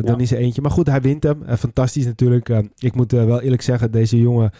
Dan 0.00 0.20
is 0.20 0.32
er 0.32 0.38
eentje. 0.38 0.62
Maar 0.62 0.70
goed, 0.70 0.86
hij 0.86 1.00
wint 1.00 1.22
hem. 1.22 1.42
Fantastisch 1.56 2.04
natuurlijk. 2.04 2.48
Ik 2.78 2.94
moet 2.94 3.12
wel 3.12 3.40
eerlijk 3.40 3.62
zeggen, 3.62 3.90
deze 3.90 4.20
jongen, 4.20 4.50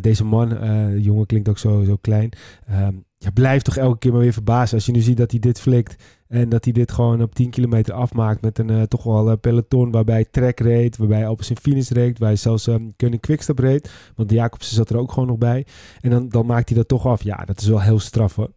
deze 0.00 0.24
man... 0.24 0.58
jongen 1.00 1.26
klinkt 1.26 1.48
ook 1.48 1.58
zo, 1.58 1.84
zo 1.84 1.96
klein... 2.00 2.30
Um, 2.70 3.04
ja, 3.18 3.30
blijft 3.30 3.64
toch 3.64 3.76
elke 3.76 3.98
keer 3.98 4.12
maar 4.12 4.20
weer 4.20 4.32
verbazen. 4.32 4.76
Als 4.76 4.86
je 4.86 4.92
nu 4.92 5.00
ziet 5.00 5.16
dat 5.16 5.30
hij 5.30 5.40
dit 5.40 5.60
flikt. 5.60 6.04
En 6.28 6.48
dat 6.48 6.64
hij 6.64 6.72
dit 6.72 6.92
gewoon 6.92 7.22
op 7.22 7.34
10 7.34 7.50
kilometer 7.50 7.94
afmaakt. 7.94 8.40
Met 8.40 8.58
een 8.58 8.70
uh, 8.70 8.82
toch 8.82 9.02
wel 9.02 9.30
uh, 9.30 9.36
peloton 9.40 9.90
waarbij 9.90 10.24
Trek 10.24 10.60
reed. 10.60 10.96
Waarbij 10.96 11.26
op 11.26 11.42
zijn 11.42 11.58
finish 11.58 11.90
reed. 11.90 12.18
Waar 12.18 12.28
hij 12.28 12.36
zelfs 12.36 12.66
um, 12.66 12.94
Koning 12.96 13.20
Quickstep 13.20 13.58
reed. 13.58 14.12
Want 14.14 14.30
Jacobsen 14.30 14.74
zat 14.74 14.90
er 14.90 14.98
ook 14.98 15.12
gewoon 15.12 15.28
nog 15.28 15.38
bij. 15.38 15.66
En 16.00 16.10
dan, 16.10 16.28
dan 16.28 16.46
maakt 16.46 16.68
hij 16.68 16.78
dat 16.78 16.88
toch 16.88 17.06
af. 17.06 17.22
Ja, 17.22 17.36
dat 17.44 17.60
is 17.60 17.66
wel 17.66 17.80
heel 17.80 17.98
straf 17.98 18.34
hoor. 18.34 18.52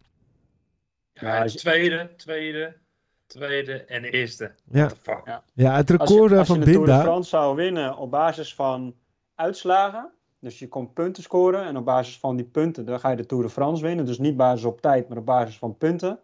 Ja, 1.12 1.44
tweede, 1.44 2.10
tweede, 2.16 2.76
tweede 3.26 3.84
en 3.84 4.04
eerste. 4.04 4.52
Ja, 4.70 4.90
ja. 5.24 5.42
ja 5.54 5.76
het 5.76 5.90
record 5.90 6.10
als 6.10 6.30
je, 6.30 6.38
als 6.38 6.46
van 6.46 6.58
je 6.58 6.64
de 6.64 6.70
Tour 6.70 6.86
de 6.86 6.92
Binda. 6.92 7.02
France 7.02 7.28
zou 7.28 7.56
winnen 7.56 7.96
op 7.96 8.10
basis 8.10 8.54
van 8.54 8.94
uitslagen. 9.34 10.10
Dus 10.40 10.58
je 10.58 10.68
komt 10.68 10.94
punten 10.94 11.22
scoren 11.22 11.64
en 11.64 11.76
op 11.76 11.84
basis 11.84 12.18
van 12.18 12.36
die 12.36 12.44
punten 12.44 12.84
dan 12.84 13.00
ga 13.00 13.10
je 13.10 13.16
de 13.16 13.26
Tour 13.26 13.42
de 13.44 13.50
France 13.50 13.82
winnen. 13.82 14.06
Dus 14.06 14.18
niet 14.18 14.36
basis 14.36 14.64
op 14.64 14.80
tijd, 14.80 15.08
maar 15.08 15.18
op 15.18 15.26
basis 15.26 15.58
van 15.58 15.76
punten. 15.78 16.18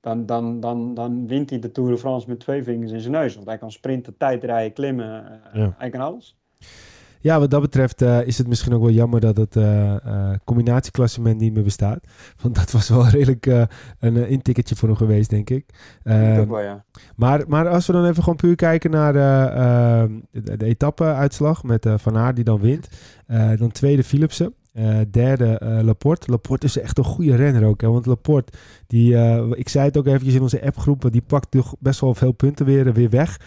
Dan, 0.00 0.26
dan, 0.26 0.60
dan, 0.60 0.94
dan 0.94 1.26
wint 1.26 1.50
hij 1.50 1.58
de 1.58 1.72
Tour 1.72 1.90
de 1.90 1.98
France 1.98 2.28
met 2.28 2.40
twee 2.40 2.62
vingers 2.62 2.90
in 2.90 3.00
zijn 3.00 3.12
neus. 3.12 3.34
Want 3.34 3.46
hij 3.46 3.58
kan 3.58 3.72
sprinten, 3.72 4.16
tijdrijden, 4.16 4.72
klimmen. 4.72 5.40
Uh, 5.54 5.62
Ja. 5.62 5.74
Hij 5.78 5.90
kan 5.90 6.00
alles. 6.00 6.36
Ja, 7.22 7.38
wat 7.38 7.50
dat 7.50 7.60
betreft 7.60 8.02
uh, 8.02 8.26
is 8.26 8.38
het 8.38 8.48
misschien 8.48 8.72
ook 8.72 8.82
wel 8.82 8.90
jammer 8.90 9.20
dat 9.20 9.36
het 9.36 9.56
uh, 9.56 9.94
uh, 10.06 10.30
combinatieklassement 10.44 11.40
niet 11.40 11.54
meer 11.54 11.62
bestaat. 11.62 12.06
Want 12.40 12.54
dat 12.54 12.70
was 12.70 12.88
wel 12.88 13.08
redelijk 13.18 13.46
een 13.98 14.28
intikketje 14.28 14.76
voor 14.76 14.88
hem 14.88 14.96
geweest, 14.96 15.30
denk 15.30 15.50
ik. 15.50 15.64
Wel, 16.02 16.60
ja. 16.60 16.84
maar, 17.16 17.44
maar 17.48 17.68
als 17.68 17.86
we 17.86 17.92
dan 17.92 18.06
even 18.06 18.22
gewoon 18.22 18.38
puur 18.38 18.54
kijken 18.54 18.90
naar 18.90 19.12
de, 19.12 20.20
de, 20.30 20.56
de 20.56 20.64
etappe-uitslag 20.64 21.62
met 21.64 21.86
Van 21.96 22.16
Aert 22.16 22.36
die 22.36 22.44
dan 22.44 22.60
wint. 22.60 22.88
dan 23.56 23.70
tweede 23.70 24.04
Philipsen. 24.04 24.54
Uh, 24.74 24.98
derde 25.10 25.60
uh, 25.62 25.78
Laporte. 25.82 26.30
Laporte 26.30 26.66
is 26.66 26.78
echt 26.78 26.98
een 26.98 27.04
goede 27.04 27.36
renner 27.36 27.64
ook. 27.64 27.80
Hè? 27.80 27.88
Want 27.88 28.06
Laporte, 28.06 28.52
die, 28.86 29.12
uh, 29.12 29.50
ik 29.54 29.68
zei 29.68 29.84
het 29.84 29.96
ook 29.96 30.06
eventjes 30.06 30.34
in 30.34 30.42
onze 30.42 30.62
appgroep, 30.62 31.08
die 31.10 31.22
pakt 31.26 31.50
toch 31.50 31.74
best 31.78 32.00
wel 32.00 32.14
veel 32.14 32.32
punten 32.32 32.66
weer, 32.66 32.92
weer 32.92 33.10
weg 33.10 33.40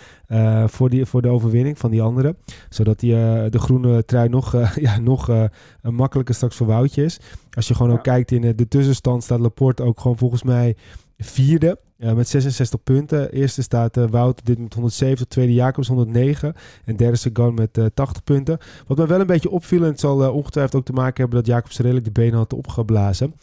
voor, 0.65 0.89
die, 0.89 1.05
voor 1.05 1.21
de 1.21 1.29
overwinning 1.29 1.77
van 1.77 1.91
die 1.91 2.01
anderen. 2.01 2.37
Zodat 2.69 2.99
die, 2.99 3.13
de 3.49 3.59
groene 3.59 4.05
trui 4.05 4.29
nog, 4.29 4.55
ja, 4.75 4.99
nog 4.99 5.49
makkelijker 5.81 6.35
straks 6.35 6.55
voor 6.55 6.67
Woutje 6.67 7.03
is. 7.03 7.19
Als 7.53 7.67
je 7.67 7.75
gewoon 7.75 7.91
ja. 7.91 7.97
ook 7.97 8.03
kijkt 8.03 8.31
in 8.31 8.55
de 8.55 8.67
tussenstand 8.67 9.23
staat 9.23 9.39
Laporte 9.39 9.83
ook 9.83 9.99
gewoon 9.99 10.17
volgens 10.17 10.43
mij 10.43 10.75
vierde. 11.17 11.77
Uh, 11.97 12.13
met 12.13 12.27
66 12.27 12.83
punten. 12.83 13.31
Eerste 13.31 13.61
staat 13.61 13.97
uh, 13.97 14.05
Wout 14.09 14.45
dit 14.45 14.59
met 14.59 14.73
170, 14.73 15.27
tweede 15.27 15.53
Jacobs 15.53 15.87
109 15.87 16.53
en 16.85 16.95
derde 16.95 17.17
Sagan 17.17 17.53
met 17.53 17.77
uh, 17.77 17.85
80 17.93 18.23
punten. 18.23 18.57
Wat 18.87 18.97
me 18.97 19.07
wel 19.07 19.19
een 19.19 19.25
beetje 19.25 19.49
opviel 19.49 19.81
en 19.81 19.89
het 19.89 19.99
zal 19.99 20.31
ongetwijfeld 20.31 20.75
ook 20.75 20.85
te 20.85 20.93
maken 20.93 21.21
hebben 21.21 21.37
dat 21.37 21.47
Jacobs 21.47 21.79
redelijk 21.79 22.05
de 22.05 22.11
benen 22.11 22.37
had 22.37 22.53
opgeblazen. 22.53 23.33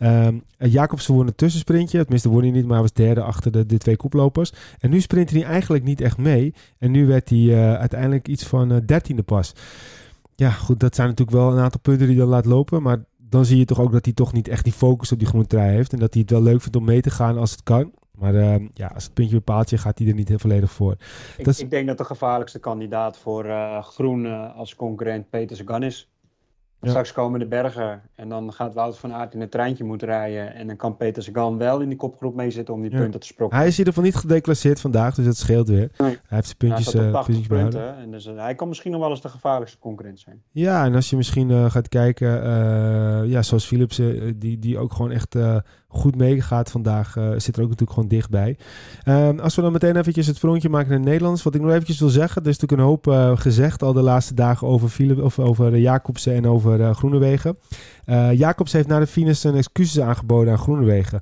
Um, 0.00 0.42
Jacobs 0.58 1.06
won 1.06 1.26
een 1.26 1.34
tussensprintje, 1.34 1.98
tenminste 1.98 2.28
won 2.28 2.40
hij 2.40 2.50
niet, 2.50 2.64
maar 2.64 2.72
hij 2.72 2.80
was 2.80 2.92
derde 2.92 3.22
achter 3.22 3.52
de, 3.52 3.66
de 3.66 3.78
twee 3.78 3.96
koplopers. 3.96 4.52
En 4.78 4.90
nu 4.90 5.00
sprint 5.00 5.30
hij 5.30 5.44
eigenlijk 5.44 5.84
niet 5.84 6.00
echt 6.00 6.18
mee 6.18 6.54
en 6.78 6.90
nu 6.90 7.06
werd 7.06 7.28
hij 7.28 7.76
uiteindelijk 7.76 8.28
iets 8.28 8.46
van 8.46 8.82
dertiende 8.86 9.22
pas. 9.22 9.54
Ja, 10.34 10.50
goed, 10.50 10.80
dat 10.80 10.94
zijn 10.94 11.08
natuurlijk 11.08 11.36
wel 11.36 11.52
een 11.52 11.62
aantal 11.62 11.80
punten 11.80 12.06
die 12.06 12.16
dan 12.16 12.28
laat 12.28 12.44
lopen, 12.44 12.82
maar 12.82 13.04
dan 13.16 13.44
zie 13.44 13.58
je 13.58 13.64
toch 13.64 13.80
ook 13.80 13.92
dat 13.92 14.04
hij 14.04 14.14
toch 14.14 14.32
niet 14.32 14.48
echt 14.48 14.64
die 14.64 14.72
focus 14.72 15.12
op 15.12 15.18
die 15.18 15.28
groene 15.28 15.46
trui 15.46 15.74
heeft. 15.74 15.92
En 15.92 15.98
dat 15.98 16.12
hij 16.12 16.22
het 16.22 16.30
wel 16.30 16.42
leuk 16.42 16.60
vindt 16.60 16.76
om 16.76 16.84
mee 16.84 17.00
te 17.00 17.10
gaan 17.10 17.38
als 17.38 17.50
het 17.50 17.62
kan. 17.62 17.92
Maar 18.18 18.34
uh, 18.34 18.68
ja, 18.74 18.90
als 18.94 19.04
het 19.04 19.14
puntje 19.14 19.36
bepaalt 19.36 19.70
je, 19.70 19.78
gaat 19.78 19.98
hij 19.98 20.08
er 20.08 20.14
niet 20.14 20.28
heel 20.28 20.38
volledig 20.38 20.70
voor. 20.70 20.96
Ik, 21.36 21.46
is... 21.46 21.60
ik 21.60 21.70
denk 21.70 21.86
dat 21.86 21.98
de 21.98 22.04
gevaarlijkste 22.04 22.58
kandidaat 22.58 23.18
voor 23.18 23.46
uh, 23.46 23.82
groen 23.82 24.24
uh, 24.24 24.56
als 24.56 24.76
concurrent 24.76 25.30
Peter 25.30 25.56
Sagan 25.56 25.82
is. 25.82 26.06
Ja. 26.80 26.88
Straks 26.88 27.12
komen 27.12 27.40
de 27.40 27.46
bergen 27.46 28.02
en 28.14 28.28
dan 28.28 28.52
gaat 28.52 28.74
Wout 28.74 28.98
van 28.98 29.12
Aert 29.12 29.34
in 29.34 29.40
het 29.40 29.50
treintje 29.50 29.84
moeten 29.84 30.08
rijden. 30.08 30.54
En 30.54 30.66
dan 30.66 30.76
kan 30.76 30.96
Peter 30.96 31.22
Sagan 31.22 31.58
wel 31.58 31.80
in 31.80 31.88
die 31.88 31.96
kopgroep 31.96 32.34
meezitten 32.34 32.74
om 32.74 32.82
die 32.82 32.90
ja. 32.90 32.98
punten 32.98 33.20
te 33.20 33.26
sprokkelen. 33.26 33.62
Hij 33.62 33.66
is 33.66 33.78
in 33.78 33.78
ieder 33.78 33.94
geval 33.94 34.08
niet 34.08 34.20
gedeclasseerd 34.20 34.80
vandaag, 34.80 35.14
dus 35.14 35.24
dat 35.24 35.36
scheelt 35.36 35.68
weer. 35.68 35.90
Nee. 35.96 36.10
Hij 36.10 36.18
heeft 36.26 36.46
zijn 36.46 36.56
puntjes, 36.56 36.92
ja, 36.92 37.02
uh, 37.02 37.24
puntjes 37.24 37.46
punten. 37.46 37.96
En 37.96 38.10
dus, 38.10 38.24
hij 38.24 38.54
kan 38.54 38.68
misschien 38.68 38.92
nog 38.92 39.00
wel 39.00 39.10
eens 39.10 39.20
de 39.20 39.28
gevaarlijkste 39.28 39.78
concurrent 39.78 40.20
zijn. 40.20 40.42
Ja, 40.50 40.84
en 40.84 40.94
als 40.94 41.10
je 41.10 41.16
misschien 41.16 41.70
gaat 41.70 41.88
kijken, 41.88 42.28
ja, 43.28 43.42
zoals 43.42 43.66
Philipsen, 43.66 44.38
die, 44.38 44.58
die 44.58 44.78
ook 44.78 44.92
gewoon 44.92 45.10
echt 45.10 45.36
goed 45.92 46.16
meegaat 46.16 46.70
vandaag, 46.70 47.16
uh, 47.16 47.28
zit 47.36 47.56
er 47.56 47.62
ook 47.62 47.68
natuurlijk 47.68 47.92
gewoon 47.92 48.08
dichtbij. 48.08 48.56
Um, 49.04 49.38
als 49.38 49.54
we 49.54 49.62
dan 49.62 49.72
meteen 49.72 49.96
eventjes 49.96 50.26
het 50.26 50.36
sprongje 50.36 50.68
maken 50.68 50.88
naar 50.88 50.98
het 50.98 51.08
Nederlands, 51.08 51.42
wat 51.42 51.54
ik 51.54 51.60
nog 51.60 51.70
eventjes 51.70 51.98
wil 51.98 52.08
zeggen, 52.08 52.42
er 52.42 52.48
is 52.48 52.58
natuurlijk 52.58 52.80
een 52.80 52.88
hoop 52.88 53.06
uh, 53.06 53.36
gezegd 53.36 53.82
al 53.82 53.92
de 53.92 54.02
laatste 54.02 54.34
dagen 54.34 54.66
over, 54.66 55.22
of 55.22 55.38
over 55.38 55.78
Jacobsen 55.78 56.34
en 56.34 56.46
over 56.46 56.80
uh, 56.80 56.94
Groenewegen. 56.94 57.58
Uh, 58.06 58.32
Jacobs 58.32 58.72
heeft 58.72 58.88
na 58.88 58.98
de 58.98 59.06
finish 59.06 59.40
zijn 59.40 59.54
excuses 59.54 60.02
aangeboden 60.02 60.52
aan 60.52 60.58
Groenewegen. 60.58 61.20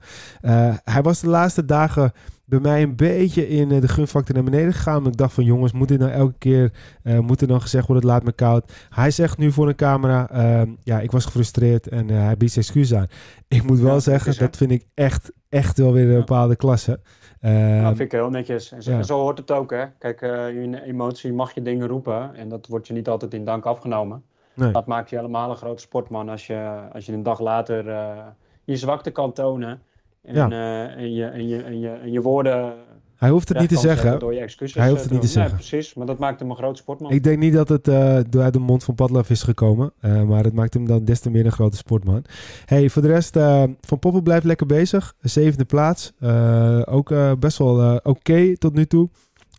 Hij 0.84 1.02
was 1.02 1.20
de 1.20 1.28
laatste 1.28 1.64
dagen 1.64 2.12
bij 2.50 2.61
mij 2.61 2.83
een 2.83 2.97
beetje 2.97 3.49
in 3.49 3.73
uh, 3.73 3.80
de 3.80 3.88
gunfactor 3.88 4.35
naar 4.35 4.45
beneden 4.45 4.73
gegaan. 4.73 5.07
Ik 5.07 5.16
dacht 5.16 5.33
van 5.35 5.45
jongens, 5.45 5.73
moet 5.73 5.88
dit 5.88 5.99
nou 5.99 6.11
elke 6.11 6.38
keer, 6.38 6.73
uh, 7.04 7.19
moet 7.19 7.40
er 7.40 7.47
dan 7.47 7.61
gezegd 7.61 7.87
worden, 7.87 8.04
het 8.09 8.14
laat 8.14 8.25
me 8.25 8.33
koud. 8.33 8.73
Hij 8.88 9.11
zegt 9.11 9.38
nu 9.38 9.52
voor 9.52 9.69
een 9.69 9.75
camera, 9.75 10.30
uh, 10.33 10.73
ja, 10.83 11.00
ik 11.00 11.11
was 11.11 11.25
gefrustreerd 11.25 11.88
en 11.88 12.09
hij 12.09 12.37
biedt 12.37 12.52
zijn 12.52 12.64
excuses 12.64 12.99
aan. 12.99 13.07
Ik 13.49 13.62
moet 13.62 13.78
wel 13.78 13.95
Ja, 13.95 14.00
zeggen, 14.00 14.30
is, 14.30 14.38
dat 14.38 14.57
vind 14.57 14.71
ik 14.71 14.87
echt, 14.95 15.33
echt 15.49 15.78
wel 15.78 15.92
weer 15.92 16.09
een 16.11 16.19
bepaalde 16.19 16.57
klasse. 16.57 17.00
Dat 17.40 17.50
Ehm, 17.52 17.87
vind 17.87 18.00
ik 18.00 18.12
heel 18.12 18.30
netjes. 18.30 18.73
En 18.73 18.83
zo, 18.83 18.90
ja. 18.90 18.97
en 18.99 19.04
zo 19.04 19.19
hoort 19.21 19.38
het 19.38 19.50
ook, 19.50 19.71
hè. 19.71 19.85
Kijk, 19.99 20.23
eh, 20.23 20.49
in 20.62 20.75
emotie 20.75 21.33
mag 21.33 21.54
je 21.54 21.62
dingen 21.62 21.87
roepen 21.88 22.35
en 22.35 22.49
dat 22.49 22.66
wordt 22.66 22.87
je 22.87 22.92
niet 22.92 23.09
altijd 23.09 23.35
in 23.35 23.45
dank 23.45 23.64
afgenomen. 23.64 24.23
nee. 24.54 24.73
Dat 24.73 24.87
maakt 24.87 25.11
je 25.11 25.16
helemaal 25.16 25.50
een 25.50 25.57
grote 25.57 25.83
sportman 25.83 26.28
als 26.28 26.47
je, 26.47 26.80
als 26.92 27.07
je 27.07 27.12
een 27.12 27.23
dag 27.23 27.40
later 27.40 27.88
eh, 27.88 28.26
je 28.64 28.76
zwakte 28.76 29.11
kan 29.11 29.33
tonen. 29.33 29.83
En, 30.22 30.34
Ja. 30.34 30.50
eh, 30.50 31.02
en, 31.02 31.12
je, 31.14 31.24
en, 31.24 31.48
je, 31.48 31.62
en, 31.62 31.80
je, 31.80 31.88
en 31.88 32.12
je 32.12 32.20
woorden 32.22 32.74
Hij 33.16 33.30
hoeft 33.30 33.48
het 33.48 33.58
niet 33.58 33.68
te 33.68 33.74
kan 33.74 33.82
zeggen. 33.82 34.18
Door 34.18 34.34
je 34.34 34.40
excuses 34.40 34.74
Hij 34.76 34.88
hoeft 34.90 35.04
eh, 35.04 35.10
het 35.10 35.20
niet 35.20 35.30
te. 35.32 35.38
Nee, 35.38 35.46
zeggen. 35.48 35.68
precies, 35.68 35.94
maar 35.94 36.06
dat 36.06 36.18
maakt 36.18 36.40
hem 36.40 36.50
een 36.50 36.56
grote 36.56 36.80
sportman. 36.80 37.10
Ik 37.12 37.22
denk 37.22 37.38
niet 37.38 37.52
dat 37.52 37.68
het 37.68 37.88
eh, 37.88 38.18
door 38.30 38.42
uit 38.42 38.52
de 38.52 38.58
mond 38.58 38.84
van 38.84 38.94
Padlaf 38.94 39.30
is 39.30 39.42
gekomen. 39.42 39.92
eh, 40.00 40.22
maar 40.22 40.44
het 40.44 40.52
maakt 40.54 40.74
hem 40.74 40.86
dan 40.86 41.04
des 41.04 41.20
te 41.20 41.30
meer 41.30 41.44
een 41.44 41.52
grote 41.52 41.76
sportman. 41.76 42.24
Hey, 42.64 42.88
voor 42.90 43.02
de 43.02 43.08
rest, 43.08 43.36
eh, 43.36 43.62
Van 43.80 43.98
Poppel 43.98 44.22
blijft 44.22 44.44
lekker 44.44 44.66
bezig. 44.66 45.14
Zevende 45.20 45.64
plaats. 45.64 46.12
Eh, 46.18 46.80
ook 46.84 47.10
eh, 47.10 47.32
best 47.38 47.58
wel 47.58 47.80
eh, 47.82 47.96
oké 48.02 48.56
tot 48.58 48.74
nu 48.74 48.86
toe. 48.86 49.08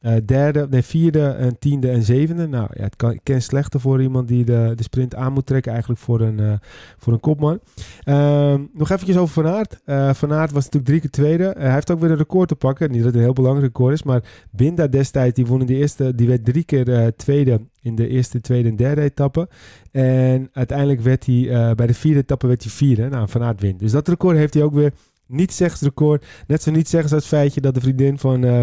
Eh, 0.02 0.14
derde, 0.26 0.68
nee, 0.70 0.82
vierde, 0.82 1.28
en 1.28 1.60
tiende 1.60 1.90
en 1.90 2.04
zevende. 2.04 2.48
Nou 2.48 2.68
ja, 2.74 2.84
het 2.84 2.96
kan, 3.24 3.42
slechter 3.42 3.80
voor 3.80 4.02
iemand 4.02 4.28
die 4.28 4.46
de, 4.46 4.74
de 4.76 4.84
sprint 4.84 5.16
aan 5.16 5.34
moet 5.34 5.46
trekken. 5.46 5.72
Eigenlijk 5.72 6.02
voor 6.02 6.22
een, 6.22 6.40
eh, 6.40 6.54
voor 6.98 7.14
een 7.14 7.20
kopman. 7.20 7.60
Ehm, 8.04 8.62
nog 8.74 8.90
eventjes 8.90 9.18
over 9.18 9.34
Van 9.34 9.52
Aert. 9.52 9.80
Eh, 9.86 10.14
van 10.14 10.34
Aert 10.34 10.52
was 10.52 10.64
natuurlijk 10.64 10.86
drie 10.86 11.00
keer 11.00 11.10
tweede. 11.10 11.56
Hij 11.58 11.74
heeft 11.74 11.92
ook 11.92 12.00
weer 12.00 12.12
een 12.12 12.18
record 12.18 12.48
te 12.48 12.56
pakken. 12.56 12.92
Niet 12.92 12.98
dat 12.98 13.08
het 13.08 13.16
een 13.16 13.22
heel 13.22 13.34
belangrijk 13.34 13.66
record 13.66 13.94
is. 13.94 14.04
Maar 14.04 14.24
Binda 14.52 14.88
destijds, 14.88 15.36
die 15.36 15.46
won 15.46 15.62
in 15.62 15.68
eerste, 15.68 16.16
die 16.16 16.28
werd 16.28 16.46
drie 16.46 16.64
keer 16.64 17.14
tweede 17.16 17.62
in 17.82 17.96
de 17.96 18.08
eerste, 18.08 18.42
tweede 18.42 18.70
en 18.70 18.76
derde 18.76 19.02
etappe. 19.02 19.48
En 19.92 20.50
uiteindelijk 20.54 21.02
werd 21.02 21.26
hij 21.26 21.76
bij 21.76 21.88
de 21.88 21.94
vierde 21.94 22.20
etappe 22.20 22.48
werd 22.48 22.64
hij 22.64 22.72
vierde. 22.72 23.10
Nou, 23.10 23.30
Van 23.30 23.44
Aert 23.44 23.62
wint. 23.62 23.80
Dus 23.80 23.92
dat 23.92 24.08
record 24.08 24.38
heeft 24.38 24.54
hij 24.54 24.64
ook 24.64 24.74
weer. 24.74 24.92
Niet 25.32 25.54
zeggensrecord. 25.54 26.26
Net 26.48 26.62
zo 26.64 26.72
niet 26.72 26.90
zeggen 26.90 27.12
als 27.12 27.20
het 27.20 27.30
feitje 27.30 27.62
dat 27.62 27.74
de 27.74 27.80
vriendin 27.82 28.20
van, 28.20 28.44
eh, 28.44 28.62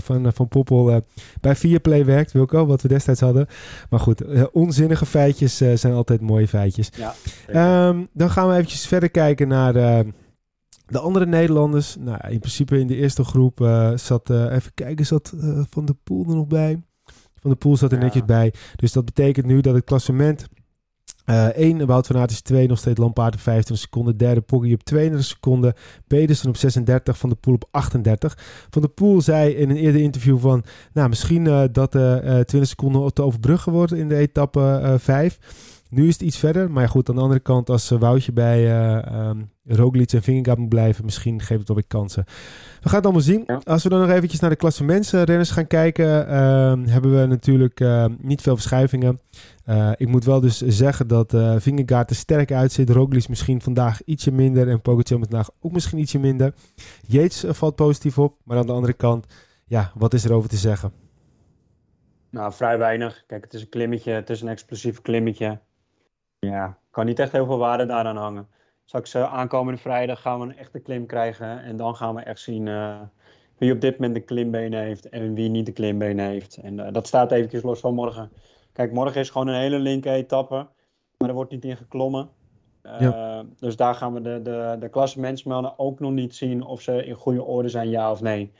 van, 0.00 0.26
eh, 0.26 0.32
van 0.34 0.48
Poppel 0.48 0.90
eh, 0.90 0.96
bij 1.40 1.56
Viaplay 1.56 2.04
werkt. 2.04 2.32
Wilco, 2.32 2.66
wat 2.66 2.82
we 2.82 2.88
destijds 2.88 3.20
hadden. 3.20 3.46
Maar 3.90 4.00
goed, 4.00 4.50
onzinnige 4.52 5.06
feitjes 5.06 5.56
zijn 5.56 5.92
altijd 5.92 6.20
mooie 6.20 6.48
feitjes. 6.48 6.90
Ja, 6.96 7.14
Ehm, 7.46 8.04
dan 8.12 8.30
gaan 8.30 8.48
we 8.48 8.54
eventjes 8.54 8.86
verder 8.86 9.10
kijken 9.10 9.48
naar 9.48 9.72
de 10.86 10.98
andere 10.98 11.26
Nederlanders. 11.26 11.96
Nou, 11.98 12.18
in 12.28 12.38
principe 12.38 12.78
in 12.78 12.86
de 12.86 12.96
eerste 12.96 13.24
groep 13.24 13.58
zat, 13.94 14.30
even 14.30 14.74
kijken, 14.74 15.06
zat 15.06 15.34
Van 15.70 15.84
der 15.84 15.94
Poel 16.04 16.24
er 16.28 16.34
nog 16.34 16.46
bij? 16.46 16.82
Van 17.34 17.50
der 17.50 17.56
Poel 17.58 17.76
zat 17.76 17.92
er 17.92 17.98
Ja. 17.98 18.04
netjes 18.04 18.24
bij. 18.24 18.52
Dus 18.76 18.92
dat 18.92 19.04
betekent 19.04 19.46
nu 19.46 19.60
dat 19.60 19.74
het 19.74 19.84
klassement... 19.84 20.46
eh 21.30 21.46
1, 21.46 21.86
Wout 21.86 22.06
van 22.06 22.16
Aert 22.16 22.30
is 22.30 22.40
2, 22.40 22.68
nog 22.68 22.78
steeds 22.78 22.98
Lampaard 22.98 23.34
op 23.34 23.40
25 23.40 23.84
seconden. 23.84 24.16
Derde, 24.16 24.40
Poggi 24.40 24.72
op 24.72 24.82
32 24.82 25.28
seconden. 25.28 25.74
Pedersen 26.06 26.48
op 26.48 26.56
36, 26.56 27.18
Van 27.18 27.28
der 27.28 27.38
Poel 27.38 27.54
op 27.54 27.68
38. 27.70 28.38
Van 28.70 28.82
der 28.82 28.90
Poel 28.90 29.20
zei 29.20 29.50
in 29.50 29.70
een 29.70 29.76
eerder 29.76 30.00
interview 30.00 30.38
van... 30.38 30.64
Nou, 30.92 31.08
misschien 31.08 31.46
eh, 31.46 31.62
dat 31.72 31.94
eh 31.94 32.38
eh 32.38 32.44
20 32.44 32.68
seconden 32.68 33.14
te 33.14 33.22
overbruggen 33.22 33.72
wordt 33.72 33.92
in 33.92 34.08
de 34.08 34.16
etappe 34.16 34.96
5. 34.98 35.38
Nu 35.90 36.06
is 36.06 36.12
het 36.12 36.22
iets 36.22 36.38
verder. 36.38 36.70
Maar 36.70 36.88
goed, 36.88 37.08
aan 37.08 37.14
de 37.14 37.20
andere 37.20 37.40
kant, 37.40 37.70
als 37.70 37.90
eh, 37.90 37.98
Woutje 37.98 38.32
bij 38.32 38.88
um, 39.28 39.50
Roglic 39.64 40.12
en 40.12 40.22
Vingegaard 40.22 40.58
moet 40.58 40.68
blijven, 40.68 41.04
misschien 41.04 41.40
geeft 41.40 41.58
het 41.58 41.68
wel 41.68 41.76
weer 41.76 41.86
kansen. 41.86 42.24
We 42.80 42.88
gaan 42.88 42.96
het 42.96 43.04
allemaal 43.04 43.22
zien. 43.22 43.42
Ja. 43.46 43.60
Als 43.64 43.82
we 43.82 43.88
dan 43.88 44.00
nog 44.00 44.10
eventjes 44.10 44.40
naar 44.40 44.50
de 44.50 44.56
klassementsrenners 44.56 45.50
gaan 45.50 45.66
kijken, 45.66 46.28
ehm, 46.28 46.86
hebben 46.86 47.20
we 47.20 47.26
natuurlijk 47.26 47.80
eh, 47.80 48.04
niet 48.20 48.42
veel 48.42 48.54
verschuivingen. 48.54 49.20
Eh, 49.64 49.90
ik 49.96 50.08
moet 50.08 50.24
wel 50.24 50.40
dus 50.40 50.60
zeggen 50.60 51.08
dat 51.08 51.34
eh 51.34 51.54
Vingegaard 51.58 52.10
er 52.10 52.16
sterk 52.16 52.52
uitzit. 52.52 52.90
Roglic 52.90 53.28
misschien 53.28 53.62
vandaag 53.62 54.04
ietsje 54.04 54.32
minder 54.32 54.68
en 54.68 54.82
Pogacar 54.82 55.18
vandaag 55.18 55.50
ook 55.60 55.72
misschien 55.72 55.98
ietsje 55.98 56.18
minder. 56.18 56.54
Yates 57.06 57.44
valt 57.48 57.74
positief 57.74 58.18
op, 58.18 58.36
maar 58.44 58.58
aan 58.58 58.66
de 58.66 58.72
andere 58.72 58.92
kant, 58.92 59.26
ja, 59.64 59.92
wat 59.94 60.14
is 60.14 60.24
er 60.24 60.32
over 60.32 60.48
te 60.48 60.56
zeggen? 60.56 60.92
Nou, 62.30 62.52
vrij 62.52 62.78
weinig. 62.78 63.24
Kijk, 63.26 63.44
het 63.44 63.54
is 63.54 63.60
een 63.62 63.68
klimmetje, 63.68 64.12
het 64.12 64.30
is 64.30 64.40
een 64.40 64.48
explosief 64.48 65.02
klimmetje. 65.02 65.58
Ja, 66.40 66.78
kan 66.90 67.06
niet 67.06 67.18
echt 67.18 67.32
heel 67.32 67.46
veel 67.46 67.58
waarde 67.58 67.86
daaraan 67.86 68.16
hangen. 68.16 68.48
Straks 68.84 69.14
uh, 69.14 69.32
aankomende 69.32 69.80
vrijdag 69.80 70.20
gaan 70.20 70.40
we 70.40 70.46
een 70.46 70.56
echte 70.56 70.78
klim 70.78 71.06
krijgen. 71.06 71.62
En 71.62 71.76
dan 71.76 71.96
gaan 71.96 72.14
we 72.14 72.20
echt 72.20 72.40
zien 72.40 72.66
uh, 72.66 73.00
wie 73.58 73.72
op 73.72 73.80
dit 73.80 73.98
moment 73.98 74.14
de 74.14 74.20
klimbenen 74.20 74.80
heeft 74.80 75.08
en 75.08 75.34
wie 75.34 75.48
niet 75.48 75.66
de 75.66 75.72
klimbenen 75.72 76.26
heeft. 76.26 76.56
En 76.56 76.78
uh, 76.78 76.86
dat 76.92 77.06
staat 77.06 77.32
eventjes 77.32 77.62
los 77.62 77.80
van 77.80 77.94
morgen. 77.94 78.30
Kijk, 78.72 78.92
morgen 78.92 79.20
is 79.20 79.30
gewoon 79.30 79.46
een 79.46 79.60
hele 79.60 79.78
linker 79.78 80.12
etappe. 80.12 80.66
Maar 81.18 81.28
er 81.28 81.34
wordt 81.34 81.50
niet 81.50 81.64
in 81.64 81.76
geklommen. 81.76 82.28
Ja. 82.82 83.44
Dus 83.58 83.76
daar 83.76 83.94
gaan 83.94 84.14
we 84.14 84.20
de, 84.20 84.42
de, 84.42 84.76
de 84.80 84.88
klassementsmannen 84.88 85.78
ook 85.78 86.00
nog 86.00 86.12
niet 86.12 86.34
zien 86.34 86.64
of 86.64 86.80
ze 86.80 87.04
in 87.04 87.14
goede 87.14 87.42
orde 87.42 87.68
zijn, 87.68 87.88
ja 87.88 88.10
of 88.10 88.20
nee. 88.20 88.52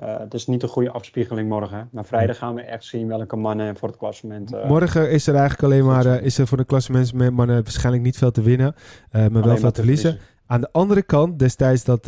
Uh, 0.00 0.18
het 0.18 0.34
is 0.34 0.46
niet 0.46 0.62
een 0.62 0.68
goede 0.68 0.90
afspiegeling 0.90 1.48
morgen. 1.48 1.88
Maar 1.92 2.04
vrijdag 2.04 2.38
gaan 2.38 2.54
we 2.54 2.60
echt 2.60 2.84
zien 2.84 3.08
welke 3.08 3.36
mannen 3.36 3.76
voor 3.76 3.88
het 3.88 3.96
klassement. 3.96 4.52
Uh, 4.52 4.68
morgen 4.68 5.10
is 5.10 5.26
er 5.26 5.34
eigenlijk 5.34 5.62
alleen 5.62 5.84
maar 5.84 6.06
uh, 6.06 6.22
is 6.22 6.38
er 6.38 6.46
voor 6.46 6.56
de 6.56 6.64
klassementsmannen 6.64 7.62
waarschijnlijk 7.62 8.04
niet 8.04 8.16
veel 8.16 8.30
te 8.30 8.42
winnen, 8.42 8.74
maar 9.10 9.30
wel 9.30 9.56
veel 9.56 9.70
te 9.70 9.80
verliezen. 9.80 10.10
verliezen. 10.10 10.30
Aan 10.46 10.60
de 10.60 10.68
andere 10.72 11.02
kant, 11.02 11.38
destijds 11.38 11.84
dat 11.84 12.06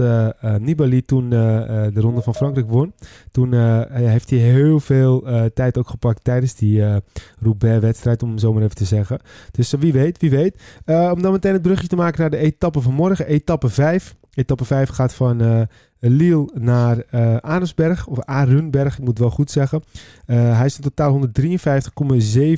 Nibali 0.59 1.05
toen 1.05 1.31
de 1.31 2.00
Ronde 2.00 2.23
van 2.23 2.35
Frankrijk 2.35 2.69
won, 2.69 2.95
toen 3.31 3.53
heeft 3.93 4.31
hij 4.31 4.38
heel 4.38 4.81
veel 4.81 5.26
tijd 5.55 5.79
ook 5.79 5.88
gepakt 5.88 6.25
tijdens 6.25 6.55
die 6.55 6.85
Roubaix-wedstrijd, 7.43 8.23
om 8.23 8.38
zo 8.38 8.53
maar 8.53 8.62
even 8.62 8.75
te 8.75 8.85
zeggen. 8.85 9.19
Dus 9.50 9.73
wie 9.73 9.93
weet, 9.93 10.21
wie 10.21 10.31
weet. 10.31 10.62
om 10.87 11.23
dan 11.23 11.33
meteen 11.33 11.53
het 11.53 11.62
brugje 11.62 11.87
te 11.87 11.97
maken 11.97 12.21
naar 12.21 12.31
de 12.31 12.37
etappe 12.37 12.81
van 12.81 12.95
morgen, 12.95 13.26
etappe 13.26 13.69
5. 13.69 14.14
Etappe 14.35 14.64
5 14.64 14.88
gaat 14.88 15.14
van 15.14 15.67
Lille 16.11 16.51
naar 16.55 17.05
uh, 17.11 17.37
Arensberg, 17.37 18.07
of 18.07 18.21
Arunberg, 18.21 18.99
ik 18.99 19.05
moet 19.05 19.19
wel 19.19 19.31
goed 19.31 19.51
zeggen. 19.51 19.83
Uh, 20.27 20.57
hij 20.57 20.67
is 20.67 20.77
in 20.77 20.83
totaal 20.83 21.29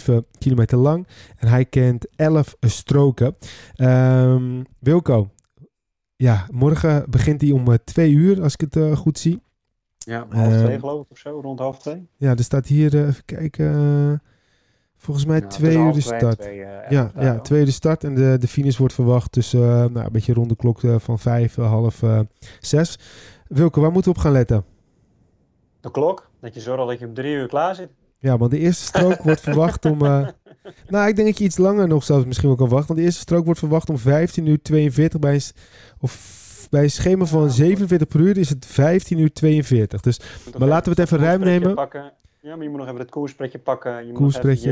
153,7 0.08 0.14
kilometer 0.38 0.78
lang 0.78 1.06
en 1.36 1.48
hij 1.48 1.64
kent 1.64 2.06
11 2.16 2.56
stroken. 2.60 3.36
Um, 3.76 4.64
Wilco, 4.78 5.30
ja, 6.16 6.46
morgen 6.50 7.10
begint 7.10 7.40
hij 7.40 7.50
om 7.50 7.76
2 7.84 8.10
uur, 8.10 8.42
als 8.42 8.52
ik 8.52 8.60
het 8.60 8.76
uh, 8.76 8.96
goed 8.96 9.18
zie. 9.18 9.42
Ja, 9.98 10.26
half 10.30 10.56
twee 10.56 10.74
uh, 10.74 10.80
geloof 10.80 11.04
ik 11.04 11.10
of 11.10 11.18
zo, 11.18 11.40
rond 11.40 11.58
half 11.58 11.78
twee. 11.78 12.08
Ja, 12.16 12.30
er 12.30 12.44
staat 12.44 12.66
hier, 12.66 13.06
even 13.06 13.24
kijken, 13.24 14.22
volgens 14.96 15.26
mij 15.26 15.40
2 15.40 15.72
ja, 15.72 15.86
uur 15.86 15.92
de 15.92 16.00
start. 16.00 16.38
Twee, 16.38 16.58
uh, 16.58 16.66
ja, 16.88 17.12
ja, 17.18 17.38
twee 17.38 17.60
uur 17.60 17.64
de 17.64 17.70
start 17.70 18.04
en 18.04 18.14
de, 18.14 18.36
de 18.40 18.48
finish 18.48 18.76
wordt 18.76 18.94
verwacht 18.94 19.32
tussen 19.32 19.92
nou, 19.92 20.06
een 20.06 20.12
beetje 20.12 20.32
rond 20.32 20.48
de 20.48 20.56
klok 20.56 20.80
van 20.98 21.18
5, 21.18 21.54
half 21.54 22.02
6. 22.60 22.98
Wilke, 23.48 23.80
waar 23.80 23.92
moeten 23.92 24.12
we 24.12 24.18
op 24.18 24.24
gaan 24.24 24.32
letten? 24.32 24.64
De 25.80 25.90
klok. 25.90 26.30
Dat 26.40 26.54
je 26.54 26.60
zorgt 26.60 26.88
dat 26.88 26.98
je 26.98 27.06
om 27.06 27.14
drie 27.14 27.34
uur 27.34 27.48
klaar 27.48 27.74
zit. 27.74 27.88
Ja, 28.18 28.38
want 28.38 28.50
de 28.50 28.58
eerste 28.58 28.84
strook 28.84 29.22
wordt 29.22 29.40
verwacht 29.48 29.84
om... 29.84 30.02
Uh... 30.02 30.28
nou, 30.88 31.08
ik 31.08 31.16
denk 31.16 31.28
dat 31.28 31.38
je 31.38 31.44
iets 31.44 31.58
langer 31.58 31.88
nog 31.88 32.04
zelfs 32.04 32.24
misschien 32.24 32.48
wel 32.48 32.56
kan 32.56 32.68
wachten. 32.68 32.86
Want 32.86 32.98
de 32.98 33.04
eerste 33.04 33.20
strook 33.20 33.44
wordt 33.44 33.60
verwacht 33.60 33.90
om 33.90 33.98
15 33.98 34.46
uur 34.46 34.62
42 34.62 35.20
bij 35.20 35.34
een, 35.34 35.40
of 36.00 36.66
bij 36.70 36.82
een 36.82 36.90
schema 36.90 37.24
van 37.24 37.42
ja, 37.42 37.48
47 37.48 38.08
per 38.08 38.20
uur 38.20 38.38
is 38.38 38.48
het 38.48 38.66
15 38.66 39.18
uur 39.18 39.32
42. 39.32 40.00
Dus, 40.00 40.20
maar 40.58 40.68
laten 40.68 40.94
we 40.94 41.00
het 41.00 41.10
even 41.10 41.24
ruim 41.24 41.40
nemen. 41.40 41.74
Pakken. 41.74 42.12
Ja, 42.40 42.54
maar 42.54 42.64
je 42.64 42.70
moet 42.70 42.78
nog 42.78 42.88
even 42.88 43.00
het 43.00 43.10
koerspretje 43.10 43.58
pakken. 43.58 44.06
Je 44.06 44.12
moet 44.12 44.34
je, 44.34 44.70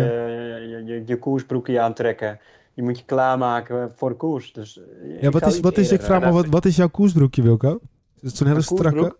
je, 0.68 0.84
je, 0.86 1.02
je 1.06 1.18
koersbroekje 1.18 1.80
aantrekken. 1.80 2.38
Je 2.72 2.82
moet 2.82 2.98
je 2.98 3.04
klaarmaken 3.04 3.92
voor 3.96 4.08
de 4.08 4.16
koers. 4.16 4.52
Dus, 4.52 4.80
ja, 5.20 5.30
wat 5.30 5.46
is, 5.46 5.60
wat 5.60 5.78
is, 5.78 5.92
ik 5.92 6.02
vraag 6.02 6.20
me, 6.20 6.30
wat, 6.30 6.46
wat 6.46 6.64
is 6.64 6.76
jouw 6.76 6.88
koersbroekje, 6.88 7.42
Wilco? 7.42 7.80
Is 8.24 8.30
het 8.30 8.38
zo'n 8.38 8.46
hele 8.46 8.62
strakke? 8.62 9.16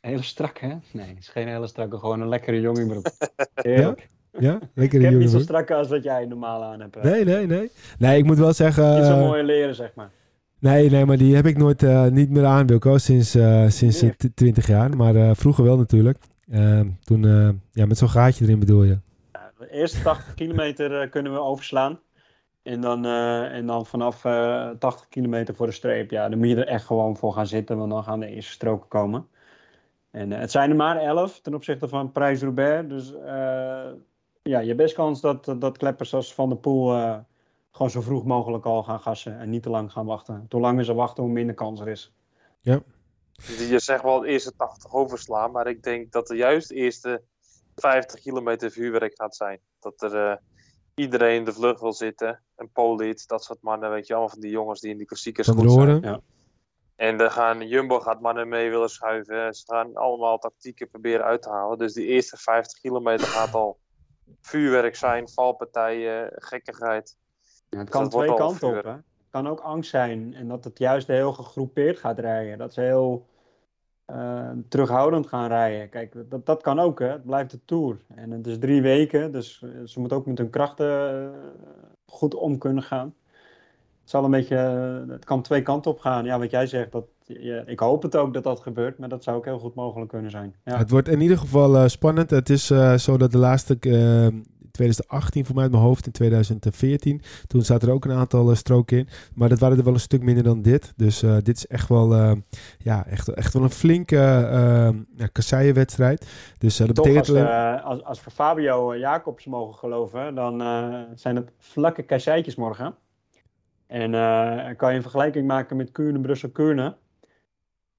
Hele 0.00 0.22
strak, 0.22 0.58
hè? 0.58 0.74
Nee, 0.92 1.08
het 1.08 1.18
is 1.18 1.28
geen 1.28 1.48
hele 1.48 1.66
strakke, 1.66 1.98
gewoon 1.98 2.20
een 2.20 2.28
lekkere 2.28 2.60
jongingbroek. 2.60 3.06
ja? 3.62 3.94
Ja, 4.38 4.58
lekkere 4.74 5.02
Ik 5.02 5.10
heb 5.10 5.18
niet 5.18 5.30
zo 5.30 5.38
strakke 5.38 5.74
als 5.74 5.88
wat 5.88 6.02
jij 6.02 6.26
normaal 6.26 6.64
aan 6.64 6.80
hebt. 6.80 7.02
Nee, 7.02 7.24
nee, 7.24 7.46
nee. 7.46 7.70
Nee, 7.98 8.18
ik 8.18 8.24
moet 8.24 8.38
wel 8.38 8.52
zeggen... 8.52 8.94
Niet 8.94 9.04
zo 9.04 9.18
mooie 9.18 9.42
leren, 9.42 9.74
zeg 9.74 9.94
maar. 9.94 10.10
Nee, 10.58 10.90
nee, 10.90 11.04
maar 11.04 11.16
die 11.16 11.34
heb 11.34 11.46
ik 11.46 11.56
nooit 11.56 11.82
uh, 11.82 12.06
niet 12.06 12.30
meer 12.30 12.44
aan, 12.44 12.66
Wilco, 12.66 12.98
sinds, 12.98 13.36
uh, 13.36 13.68
sinds 13.68 14.00
nee. 14.00 14.14
20 14.34 14.66
jaar. 14.66 14.96
Maar 14.96 15.14
uh, 15.14 15.30
vroeger 15.34 15.64
wel 15.64 15.76
natuurlijk. 15.76 16.18
toen, 17.04 17.22
ja, 17.72 17.86
met 17.86 17.98
zo'n 17.98 18.08
gaatje 18.08 18.44
erin 18.44 18.58
bedoel 18.58 18.82
je. 18.82 18.98
Ja, 19.32 19.52
de 19.58 19.70
eerste 19.70 20.02
80 20.02 20.34
kilometer 20.34 21.08
kunnen 21.08 21.32
we 21.32 21.38
overslaan. 21.38 21.98
En 22.64 22.80
dan, 22.80 23.06
uh, 23.06 23.54
en 23.54 23.66
dan 23.66 23.86
vanaf 23.86 24.24
uh, 24.24 24.70
80 24.70 25.08
kilometer 25.08 25.54
voor 25.54 25.66
de 25.66 25.72
streep, 25.72 26.10
ja, 26.10 26.28
dan 26.28 26.38
moet 26.38 26.48
je 26.48 26.56
er 26.56 26.66
echt 26.66 26.84
gewoon 26.84 27.16
voor 27.16 27.32
gaan 27.32 27.46
zitten, 27.46 27.78
want 27.78 27.90
dan 27.90 28.04
gaan 28.04 28.20
de 28.20 28.26
eerste 28.26 28.52
stroken 28.52 28.88
komen. 28.88 29.28
En 30.10 30.30
uh, 30.30 30.38
het 30.38 30.50
zijn 30.50 30.70
er 30.70 30.76
maar 30.76 30.96
11 30.96 31.40
ten 31.40 31.54
opzichte 31.54 31.88
van 31.88 32.12
Prijs 32.12 32.42
Roubaix. 32.42 32.88
Dus 32.88 33.12
ja, 34.42 34.58
je 34.58 34.66
hebt 34.66 34.76
best 34.76 34.94
kans 34.94 35.20
dat, 35.20 35.54
dat 35.58 35.78
kleppers 35.78 36.14
als 36.14 36.34
Van 36.34 36.48
der 36.48 36.58
Poel 36.58 36.86
gewoon 37.70 37.90
zo 37.90 38.00
vroeg 38.00 38.24
mogelijk 38.24 38.64
al 38.64 38.82
gaan 38.82 39.00
gassen 39.00 39.38
en 39.38 39.50
niet 39.50 39.62
te 39.62 39.70
lang 39.70 39.92
gaan 39.92 40.06
wachten. 40.06 40.46
Hoe 40.48 40.60
langer 40.60 40.84
ze 40.84 40.94
wachten, 40.94 41.22
hoe 41.22 41.32
minder 41.32 41.54
kans 41.54 41.80
er 41.80 41.88
is. 41.88 42.14
Ja. 42.60 42.82
Je 43.68 43.78
zegt 43.78 44.02
wel 44.02 44.20
de 44.20 44.28
eerste 44.28 44.56
80 44.56 44.92
overslaan, 44.94 45.50
maar 45.50 45.66
ik 45.66 45.82
denk 45.82 46.12
dat 46.12 46.30
er 46.30 46.36
juist 46.36 46.68
de 46.68 46.74
eerste 46.74 47.22
50 47.76 48.20
kilometer 48.20 48.70
vuurwerk 48.70 49.14
gaat 49.16 49.36
zijn. 49.36 49.60
Dat 49.80 50.02
er 50.02 50.40
iedereen 50.94 51.36
in 51.36 51.44
de 51.44 51.52
vlucht 51.52 51.80
wil 51.80 51.92
zitten. 51.92 52.43
En 52.56 52.70
Polit, 52.72 53.28
dat 53.28 53.44
soort 53.44 53.62
mannen, 53.62 53.90
weet 53.90 54.06
je 54.06 54.12
allemaal 54.12 54.30
van 54.30 54.40
die 54.40 54.50
jongens 54.50 54.80
die 54.80 54.90
in 54.90 54.96
die 54.96 55.06
klassiekers 55.06 55.48
goed 55.48 55.72
zijn. 55.72 56.00
Ja. 56.00 56.20
En 56.96 57.16
dan 57.16 57.30
gaan, 57.30 57.68
Jumbo 57.68 58.00
gaat 58.00 58.20
mannen 58.20 58.48
mee 58.48 58.70
willen 58.70 58.90
schuiven. 58.90 59.54
Ze 59.54 59.62
gaan 59.66 59.94
allemaal 59.94 60.38
tactieken 60.38 60.88
proberen 60.88 61.24
uit 61.24 61.42
te 61.42 61.50
halen. 61.50 61.78
Dus 61.78 61.92
die 61.92 62.06
eerste 62.06 62.36
50 62.36 62.80
kilometer 62.80 63.26
gaat 63.26 63.54
al 63.54 63.78
vuurwerk 64.40 64.96
zijn, 64.96 65.28
valpartijen, 65.28 66.30
gekkigheid. 66.34 67.16
Ja, 67.68 67.78
het 67.78 67.86
Dus 67.86 67.96
kan 67.96 68.08
twee 68.08 68.34
kanten 68.34 68.68
op. 68.68 68.84
Hè? 68.84 68.90
Het 68.90 69.02
kan 69.30 69.48
ook 69.48 69.60
angst 69.60 69.90
zijn 69.90 70.34
en 70.34 70.48
dat 70.48 70.64
het 70.64 70.78
juist 70.78 71.06
heel 71.06 71.32
gegroepeerd 71.32 71.98
gaat 71.98 72.18
rijden. 72.18 72.58
Dat 72.58 72.74
ze 72.74 72.80
heel 72.80 73.26
eh, 74.04 74.50
terughoudend 74.68 75.26
gaan 75.26 75.48
rijden. 75.48 75.88
Kijk, 75.88 76.30
dat, 76.30 76.46
dat 76.46 76.62
kan 76.62 76.78
ook. 76.78 76.98
Hè? 76.98 77.08
Het 77.08 77.24
blijft 77.24 77.50
de 77.50 77.64
Tour. 77.64 77.98
En 78.14 78.30
het 78.30 78.46
is 78.46 78.58
drie 78.58 78.82
weken, 78.82 79.32
dus 79.32 79.62
eh, 79.62 79.70
ze 79.84 80.00
moeten 80.00 80.18
ook 80.18 80.26
met 80.26 80.38
hun 80.38 80.50
krachten 80.50 81.32
eh, 81.32 81.38
goed 82.14 82.34
om 82.34 82.58
kunnen 82.58 82.82
gaan. 82.82 83.14
Het, 84.00 84.12
zal 84.12 84.24
een 84.24 84.30
beetje, 84.30 84.56
het 85.08 85.24
kan 85.24 85.42
twee 85.42 85.62
kanten 85.62 85.90
op 85.90 85.98
gaan. 85.98 86.24
Ja, 86.24 86.38
wat 86.38 86.50
jij 86.50 86.66
zegt, 86.66 86.92
dat, 86.92 87.04
ik 87.66 87.78
hoop 87.78 88.02
het 88.02 88.16
ook 88.16 88.34
dat 88.34 88.42
dat 88.42 88.60
gebeurt, 88.60 88.98
maar 88.98 89.08
dat 89.08 89.22
zou 89.22 89.36
ook 89.36 89.44
heel 89.44 89.58
goed 89.58 89.74
mogelijk 89.74 90.10
kunnen 90.10 90.30
zijn. 90.30 90.54
Ja. 90.64 90.78
Het 90.78 90.90
wordt 90.90 91.08
in 91.08 91.20
ieder 91.20 91.38
geval 91.38 91.76
eh, 91.76 91.86
spannend. 91.86 92.30
Het 92.30 92.50
is 92.50 92.70
eh, 92.70 92.94
zo 92.94 93.16
dat 93.16 93.32
de 93.32 93.38
laatste 93.38 93.76
eh, 93.80 94.26
2018 94.74 95.44
voor 95.44 95.54
mij 95.54 95.62
uit 95.62 95.72
mijn 95.72 95.84
hoofd, 95.84 96.06
in 96.06 96.12
2014. 96.12 97.22
Toen 97.46 97.62
zaten 97.62 97.88
er 97.88 97.94
ook 97.94 98.04
een 98.04 98.12
aantal 98.12 98.50
eh, 98.50 98.56
stroken 98.56 98.98
in. 98.98 99.08
Maar 99.34 99.48
dat 99.48 99.58
waren 99.58 99.78
er 99.78 99.84
wel 99.84 99.92
een 99.92 100.00
stuk 100.00 100.22
minder 100.22 100.44
dan 100.44 100.62
dit. 100.62 100.92
Dus 100.96 101.22
eh, 101.22 101.36
dit 101.42 101.56
is 101.56 101.66
echt 101.66 101.88
wel, 101.88 102.14
eh, 102.14 102.32
ja, 102.78 103.06
echt, 103.06 103.28
echt 103.28 103.52
wel 103.52 103.62
een 103.62 103.70
flinke 103.70 104.22
kasseienwedstrijd. 105.32 106.26
Dus 106.58 106.76
dat 106.76 106.94
Toch, 106.94 107.04
betekent 107.04 107.28
als, 107.28 107.82
als, 107.82 108.04
als 108.04 108.24
we 108.24 108.30
Fabio 108.30 108.96
Jacobs 108.96 109.44
mogen 109.44 109.74
geloven, 109.74 110.34
dan 110.34 110.58
zijn 111.14 111.36
het 111.36 111.50
vlakke 111.58 112.02
kasseitjes 112.02 112.54
morgen. 112.54 112.94
En 113.86 114.10
kan 114.76 114.90
je 114.90 114.96
een 114.96 115.02
vergelijking 115.02 115.46
maken 115.46 115.76
met 115.76 115.92
Kuurne, 115.92 116.20
Brussel, 116.20 116.50
Kuurne. 116.50 116.96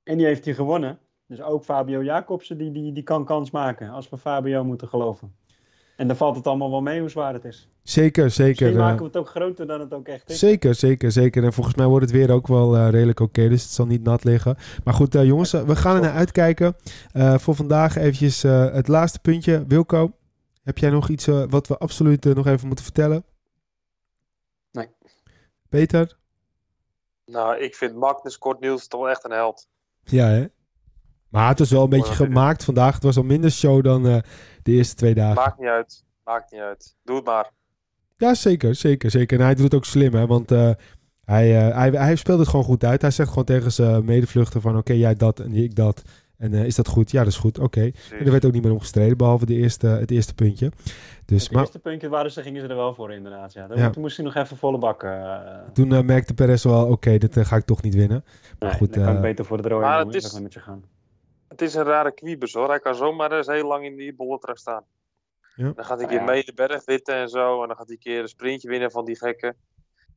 En 0.04 0.18
die 0.18 0.26
heeft 0.26 0.46
hij 0.46 0.54
gewonnen. 0.54 1.00
Dus 1.28 1.42
ook 1.42 1.64
Fabio 1.64 2.04
Jacobsen, 2.04 2.58
die, 2.58 2.72
die, 2.72 2.92
die 2.92 3.04
kan 3.04 3.26
kans 3.26 3.52
maken, 3.52 3.90
als 3.90 4.10
we 4.10 4.18
Fabio 4.18 4.64
moeten 4.64 4.88
geloven. 4.88 5.36
En 5.96 6.08
dan 6.08 6.16
valt 6.16 6.36
het 6.36 6.48
allemaal 6.48 6.72
wel 6.72 6.82
mee 6.82 7.00
hoe 7.00 7.10
zwaar 7.10 7.34
het 7.34 7.46
is. 7.46 7.68
Zeker, 7.84 8.32
zeker. 8.32 8.48
Misschien 8.48 8.82
eh, 8.82 8.86
maken 8.86 9.00
we 9.00 9.06
het 9.06 9.18
ook 9.18 9.30
groter 9.30 9.68
dan 9.68 9.80
het 9.80 9.94
ook 9.94 10.08
echt 10.08 10.30
is. 10.30 10.40
Zeker, 10.40 10.76
zeker, 10.76 11.12
zeker. 11.12 11.44
En 11.44 11.54
volgens 11.54 11.76
mij 11.76 11.86
wordt 11.86 12.06
het 12.06 12.16
weer 12.16 12.32
ook 12.32 12.48
wel 12.48 12.76
eh, 12.76 12.90
redelijk 12.90 13.20
oké, 13.20 13.50
dus 13.50 13.62
het 13.64 13.72
zal 13.72 13.86
niet 13.86 14.04
nat 14.04 14.24
liggen. 14.24 14.58
Maar 14.84 14.94
goed, 14.94 15.16
eh, 15.16 15.26
jongens, 15.26 15.52
we 15.52 15.76
gaan 15.76 15.96
er 15.96 16.02
naar 16.02 16.14
uitkijken. 16.14 16.76
Eh, 17.12 17.38
voor 17.38 17.56
vandaag 17.56 17.96
eventjes 17.96 18.44
eh, 18.44 18.74
het 18.74 18.88
laatste 18.88 19.20
puntje. 19.20 19.64
Wilco, 19.68 20.12
heb 20.64 20.78
jij 20.78 20.90
nog 20.90 21.10
iets 21.10 21.28
eh, 21.28 21.44
wat 21.50 21.68
we 21.68 21.78
absoluut 21.78 22.24
nog 22.24 22.48
even 22.48 22.68
moeten 22.68 22.86
vertellen? 22.86 23.24
Nee. 24.72 24.88
Peter? 25.70 26.18
Nou, 27.26 27.58
ik 27.58 27.76
vind 27.76 27.96
Magnus 27.96 28.38
Kort 28.38 28.60
Niels 28.60 28.88
toch 28.88 29.02
wel 29.02 29.10
echt 29.10 29.24
een 29.26 29.32
held. 29.32 29.68
Ja, 30.04 30.28
hè? 30.28 30.46
Maar 31.36 31.48
het 31.50 31.60
was 31.60 31.70
wel 31.72 31.84
een 31.84 31.90
beetje 31.90 32.14
gemaakt 32.14 32.64
vandaag. 32.64 32.94
Het 32.94 33.04
was 33.04 33.18
al 33.18 33.24
minder 33.24 33.52
show 33.52 33.84
dan 33.84 34.08
eh, 34.08 34.18
de 34.64 34.72
eerste 34.72 34.96
twee 34.96 35.14
dagen. 35.14 35.36
Maakt 35.36 35.60
niet 35.60 35.68
uit. 35.70 36.04
Maakt 36.24 36.52
niet 36.52 36.62
uit. 36.62 36.96
Doe 37.04 37.16
het 37.16 37.26
maar. 37.26 37.52
Ja, 38.18 38.34
zeker, 38.34 38.76
zeker, 38.76 39.12
zeker. 39.12 39.40
En 39.40 39.46
hij 39.46 39.56
doet 39.56 39.64
het 39.64 39.74
ook 39.76 39.86
slim, 39.86 40.14
hè? 40.14 40.28
Want 40.28 40.52
eh, 40.52 40.70
hij, 41.26 41.68
eh, 41.68 41.76
hij, 41.78 41.90
hij 41.90 42.16
speelt 42.16 42.40
het 42.40 42.48
gewoon 42.48 42.66
goed 42.66 42.84
uit. 42.84 43.02
Hij 43.02 43.12
zegt 43.12 43.30
gewoon 43.30 43.44
tegen 43.44 43.72
zijn 43.72 44.06
medevluchten 44.06 44.62
van... 44.62 44.78
Oké, 44.78 44.94
jij 44.94 45.16
dat 45.16 45.40
en 45.40 45.54
ik 45.56 45.76
dat. 45.76 46.02
En 46.38 46.54
eh, 46.54 46.66
is 46.66 46.76
dat 46.76 46.88
goed? 46.88 47.12
Ja, 47.12 47.20
dat 47.24 47.32
is 47.32 47.38
goed. 47.38 47.60
Oké. 47.60 47.82
En 48.12 48.26
er 48.26 48.32
werd 48.32 48.46
ook 48.46 48.52
niet 48.52 48.64
meer 48.64 48.72
om 48.72 48.80
gestreden, 48.80 49.18
behalve 49.18 49.46
de 49.46 49.54
eerste, 49.54 49.88
het 49.88 50.12
eerste 50.12 50.34
puntje. 50.34 50.72
Dus, 51.26 51.44
Het 51.44 51.52
maar 51.52 51.62
eerste 51.62 51.80
puntje 51.80 52.10
waren 52.10 52.32
ze, 52.32 52.42
gingen 52.42 52.62
ze 52.62 52.68
er 52.68 52.76
wel 52.76 52.94
voor 52.94 53.14
inderdaad. 53.14 53.54
Ja. 53.54 53.68
Toen, 53.68 53.78
Ja. 53.78 53.90
toen 53.90 54.02
moest 54.02 54.16
hij 54.18 54.26
nog 54.26 54.36
even 54.36 54.58
volle 54.58 54.78
bak. 54.78 55.04
eh 55.04 55.36
toen 55.74 55.94
eh, 55.94 56.02
merkte 56.02 56.34
Perez 56.34 56.64
wel... 56.64 56.86
Oké, 56.88 57.18
dit 57.18 57.38
ga 57.48 57.56
ik 57.56 57.66
toch 57.66 57.82
niet 57.82 57.96
winnen. 57.96 58.24
nee, 58.60 58.72
goed, 58.72 58.94
dan 58.94 59.04
kan 59.04 59.12
ik 59.12 59.18
eh, 59.18 59.24
beter 59.24 59.46
voor 59.46 59.62
de 59.62 59.68
rode 59.70 59.86
maar 59.86 60.00
het 60.00 60.14
is- 60.16 60.40
met 60.40 60.54
je 60.54 60.60
gaan. 60.60 60.84
Het 61.56 61.64
is 61.64 61.74
een 61.74 61.84
rare 61.84 62.12
kwiebus 62.12 62.54
hoor. 62.54 62.70
Hij 62.70 62.80
kan 62.80 62.96
zomaar 62.96 63.32
eens 63.32 63.48
heel 63.48 63.68
lang 63.68 63.86
in 63.86 63.96
die 63.96 64.16
bolletrui 64.16 64.58
staan. 64.58 64.84
Ja. 65.56 65.72
Dan 65.72 65.86
gaat 65.86 65.98
hij 66.00 66.08
een 66.08 66.14
Ja. 66.14 66.18
keer 66.18 66.28
mee 66.28 66.44
de 66.44 66.54
berg 66.54 66.82
zitten 66.84 67.16
en 67.16 67.30
zo. 67.30 67.62
En 67.62 67.68
dan 67.68 67.78
gaat 67.78 67.86
hij 67.86 67.96
een 67.96 68.02
keer 68.02 68.22
een 68.22 68.28
sprintje 68.28 68.70
winnen 68.70 68.92
van 68.92 69.06
die 69.06 69.18
gekken. 69.18 69.56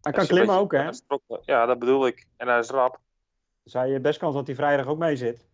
Hij 0.01 0.13
kan 0.13 0.23
je 0.23 0.29
klimmen 0.29 0.67
beetje 0.69 0.81
ook, 1.19 1.33
hè? 1.33 1.41
Ja, 1.53 1.67
dat 1.67 1.79
bedoel 1.79 2.07
ik. 2.07 2.27
En 2.37 2.49
hij 2.49 2.59
is 2.59 2.71
rap. 2.71 3.01
Dus 3.63 3.73
hij 3.73 3.89
heeft 3.89 4.03
best 4.03 4.19
kans 4.19 4.35
dat 4.35 4.47
hij 4.47 4.57
vrijdag 4.57 4.87
ook 4.87 4.99
mee 4.99 5.17
zit. 5.17 5.47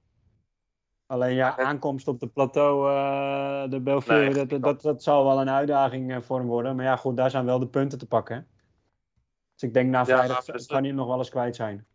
Alleen 1.06 1.34
ja, 1.34 1.56
aankomst 1.58 2.08
op 2.08 2.20
de 2.20 2.26
plateau, 2.26 2.90
eh, 2.90 3.70
de 3.70 3.80
Bellevue, 3.80 4.18
Nee, 4.18 4.46
dat, 4.46 4.62
dat, 4.62 4.82
dat 4.82 5.02
zal 5.02 5.24
wel 5.24 5.40
een 5.40 5.50
uitdaging 5.50 6.12
eh, 6.12 6.20
voor 6.20 6.38
hem 6.38 6.46
worden. 6.46 6.76
Maar 6.76 6.84
ja, 6.84 6.96
goed, 6.96 7.16
daar 7.16 7.30
zijn 7.30 7.44
wel 7.44 7.58
de 7.58 7.68
punten 7.68 7.98
te 7.98 8.06
pakken. 8.06 8.36
hè. 8.36 8.42
Dus 9.54 9.62
ik 9.62 9.74
denk 9.74 9.90
na 9.90 10.04
vrijdag 10.04 10.44
kan 10.44 10.78
hij 10.78 10.86
hem 10.86 10.94
nog 10.94 11.06
wel 11.06 11.18
eens 11.18 11.30
kwijt 11.30 11.56
zijn. 11.56 11.86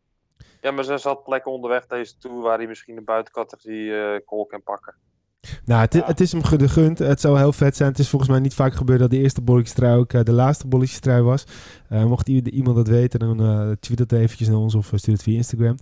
Ja, 0.61 0.71
maar 0.71 0.87
er 0.89 0.99
zat 0.99 1.23
plekken 1.23 1.51
onderweg 1.51 1.85
deze 1.87 2.17
tour 2.17 2.41
waar 2.41 2.57
hij 2.57 2.67
misschien 2.67 2.97
een 2.97 3.03
buitencategorie 3.05 3.93
eh 3.95 4.25
call 4.25 4.45
kan 4.45 4.63
pakken. 4.63 4.95
Nou, 5.65 5.81
het, 5.81 5.93
Ja. 5.93 6.05
het 6.05 6.19
is 6.19 6.31
hem 6.31 6.43
gegund. 6.43 6.99
Het 6.99 7.21
zou 7.21 7.37
heel 7.37 7.53
vet 7.53 7.75
zijn. 7.75 7.89
Het 7.89 7.99
is 7.99 8.09
volgens 8.09 8.31
mij 8.31 8.39
niet 8.39 8.53
vaak 8.53 8.73
gebeurd 8.73 8.99
dat 8.99 9.09
de 9.09 9.17
eerste 9.17 9.41
bolletjestrui 9.41 9.97
ook 9.99 10.13
eh, 10.13 10.23
de 10.23 10.31
laatste 10.31 10.67
bolletjestrui 10.67 11.21
was. 11.21 11.43
Eh, 11.89 12.05
mocht 12.05 12.27
iemand 12.27 12.75
dat 12.75 12.87
weten, 12.87 13.19
dan 13.19 13.39
eh 13.41 13.71
tweet 13.79 13.99
het 13.99 14.11
eventjes 14.11 14.47
naar 14.47 14.57
ons 14.57 14.75
of 14.75 14.91
stuur 14.95 15.13
het 15.13 15.23
via 15.23 15.35
Instagram. 15.35 15.77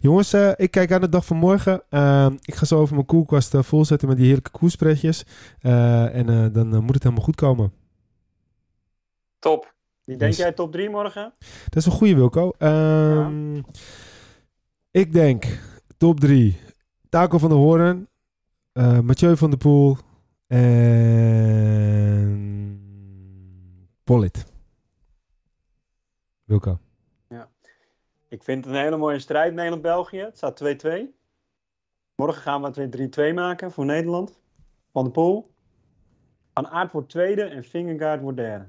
Jongens, 0.00 0.32
eh, 0.32 0.50
ik 0.56 0.70
kijk 0.70 0.92
aan 0.92 1.00
de 1.00 1.08
dag 1.08 1.24
van 1.26 1.36
morgen. 1.36 1.82
Eh, 1.88 2.26
ik 2.40 2.54
ga 2.54 2.64
zo 2.64 2.78
over 2.80 2.94
mijn 2.94 3.06
koelkast 3.06 3.54
volzetten 3.58 4.08
met 4.08 4.16
die 4.16 4.26
heerlijke 4.26 4.50
koerspreadjes. 4.50 5.24
Eh, 5.60 6.14
en 6.14 6.28
eh, 6.28 6.46
dan 6.52 6.68
moet 6.68 6.94
het 6.94 7.02
helemaal 7.02 7.24
goed 7.24 7.36
komen. 7.36 7.72
Top. 9.38 9.73
Wie 10.04 10.16
denk 10.16 10.30
Yes. 10.32 10.40
jij 10.40 10.52
top 10.52 10.72
3 10.72 10.90
morgen? 10.90 11.32
Dat 11.64 11.76
is 11.76 11.86
een 11.86 11.92
goede 11.92 12.14
Wilco. 12.14 12.50
Ehm, 12.58 13.56
Ik 14.90 15.12
denk 15.12 15.44
top 15.96 16.20
3. 16.20 16.60
Taco 17.08 17.38
van 17.38 17.48
der 17.48 17.58
Hoorn. 17.58 18.08
eh, 18.72 19.00
Mathieu 19.00 19.36
van 19.36 19.50
der 19.50 19.58
Poel. 19.58 19.96
En... 20.46 20.62
Pollitt. 24.04 24.44
Wilco. 26.44 26.78
Ik 28.28 28.42
vind 28.42 28.64
het 28.64 28.74
een 28.74 28.80
hele 28.80 28.96
mooie 28.96 29.18
strijd 29.18 29.54
Nederland-België. 29.54 30.18
Het 30.18 30.36
staat 30.36 30.56
2-2. 30.56 31.14
Morgen 32.16 32.42
gaan 32.42 32.60
we 32.60 32.66
het 32.66 32.76
weer 32.76 33.30
3-2 33.30 33.34
maken 33.34 33.72
voor 33.72 33.84
Nederland. 33.84 34.38
Van 34.92 35.04
de 35.04 35.10
Poel. 35.10 35.50
Van 36.54 36.68
Aert 36.68 36.92
wordt 36.92 37.08
tweede 37.08 37.42
en 37.42 37.64
Vingegaard 37.64 38.20
wordt 38.20 38.36
derde. 38.36 38.64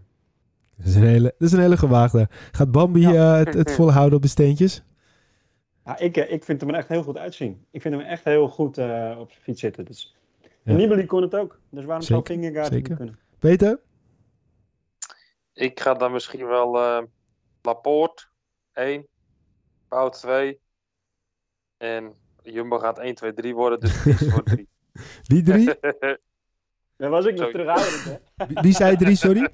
Dat 0.78 0.86
is 0.88 0.96
een 0.96 1.04
hele, 1.04 1.36
dat 1.38 1.48
is 1.48 1.52
een 1.52 1.60
hele 1.60 1.78
gewaagde. 1.78 2.28
Gaat 2.52 2.72
Bambi 2.72 3.00
Ja. 3.00 3.40
eh, 3.40 3.46
het, 3.46 3.54
het 3.54 3.72
volhouden 3.72 4.16
op 4.16 4.22
de 4.22 4.28
steentjes? 4.28 4.84
Ja, 5.86 6.00
ik, 6.00 6.18
eh, 6.18 6.32
ik 6.32 6.44
vind 6.44 6.62
hem 6.62 6.70
er 6.70 6.76
echt 6.76 6.88
heel 6.88 7.04
goed 7.04 7.18
uitzien. 7.18 7.66
Ik 7.72 7.82
vind 7.82 7.96
hem 7.96 8.04
echt 8.04 8.24
heel 8.24 8.48
goed 8.48 8.78
eh, 8.78 9.16
op 9.20 9.32
zijn 9.32 9.44
fiets 9.44 9.60
zitten. 9.60 9.86
Dus. 9.86 10.16
Ja. 10.42 10.50
En 10.64 10.76
Nibali 10.76 11.06
kon 11.06 11.22
het 11.22 11.36
ook. 11.36 11.60
Dus 11.70 11.86
waarom 11.86 12.04
zou 12.06 12.20
het 12.20 12.28
zeker. 12.28 12.76
niet 12.76 12.98
kunnen? 12.98 13.20
Peter? 13.40 13.80
Ik 15.54 15.80
ga 15.80 15.94
dan 15.94 16.12
misschien 16.12 16.46
wel 16.48 16.78
eh 16.78 17.04
Laporte 17.62 18.24
1, 18.74 19.08
Wout 19.90 20.14
2 20.20 20.60
en 21.78 22.14
Jumbo 22.44 22.80
gaat 22.80 23.00
1, 23.00 23.16
2, 23.16 23.34
3 23.34 23.56
worden, 23.56 23.80
dus 23.80 24.02
Dries 24.02 24.32
wordt 24.32 24.46
3. 24.48 24.68
Wie 25.24 25.42
drie? 25.44 25.66
Daar 26.98 27.10
was 27.10 27.26
ik 27.26 27.38
nog 27.40 27.52
terughoudend, 27.52 28.04
hè? 28.04 28.46
Wie, 28.48 28.58
wie 28.62 28.74
zei 28.74 28.96
drie, 28.96 29.16
sorry? 29.16 29.50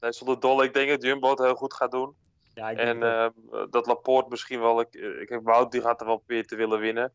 nee, 0.00 0.12
zonder 0.12 0.40
dolle, 0.40 0.64
ik 0.64 0.74
denk 0.74 0.88
dat 0.90 1.02
Jumbo 1.02 1.30
het 1.30 1.38
heel 1.38 1.54
goed 1.54 1.74
gaat 1.74 1.90
doen. 1.90 2.14
Ja, 2.54 2.70
ik 2.70 2.78
En 2.78 3.00
denk 3.00 3.12
het 3.12 3.34
ook. 3.36 3.54
eh, 3.54 3.66
dat 3.70 3.86
Laporte 3.86 4.28
misschien 4.28 4.60
wel, 4.60 4.80
ik, 4.80 4.94
ik 4.94 5.28
heb 5.28 5.40
Wout 5.44 5.72
die 5.72 5.80
gaat 5.80 6.00
er 6.00 6.06
wel 6.06 6.16
proberen 6.16 6.46
te 6.46 6.56
willen 6.56 6.80
winnen. 6.80 7.12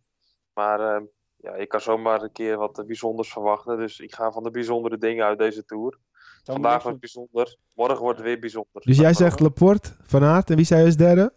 Maar 0.54 0.96
eh, 0.96 1.02
ja, 1.36 1.54
ik 1.54 1.70
kan 1.70 1.82
zomaar 1.82 2.22
een 2.22 2.32
keer 2.32 2.58
wat 2.58 2.80
eh, 2.80 2.86
bijzonders 2.86 3.32
verwachten. 3.32 3.78
Dus 3.78 4.00
ik 4.00 4.16
ga 4.16 4.32
van 4.32 4.44
de 4.44 4.52
bijzondere 4.52 4.98
dingen 4.98 5.26
uit 5.26 5.38
deze 5.40 5.66
Tour. 5.66 6.00
Vandaag 6.44 6.84
wordt 6.84 7.00
bijzonder, 7.00 7.58
morgen 7.74 8.00
wordt 8.02 8.18
het 8.18 8.28
weer 8.28 8.40
bijzonder. 8.40 8.82
Dus 8.82 8.98
jij 8.98 9.14
zegt 9.14 9.40
Laporte, 9.40 9.96
Van 10.02 10.24
Aert 10.24 10.50
en 10.50 10.56
wie 10.56 10.66
zei 10.66 10.86
als 10.86 10.96
derde? 10.96 11.34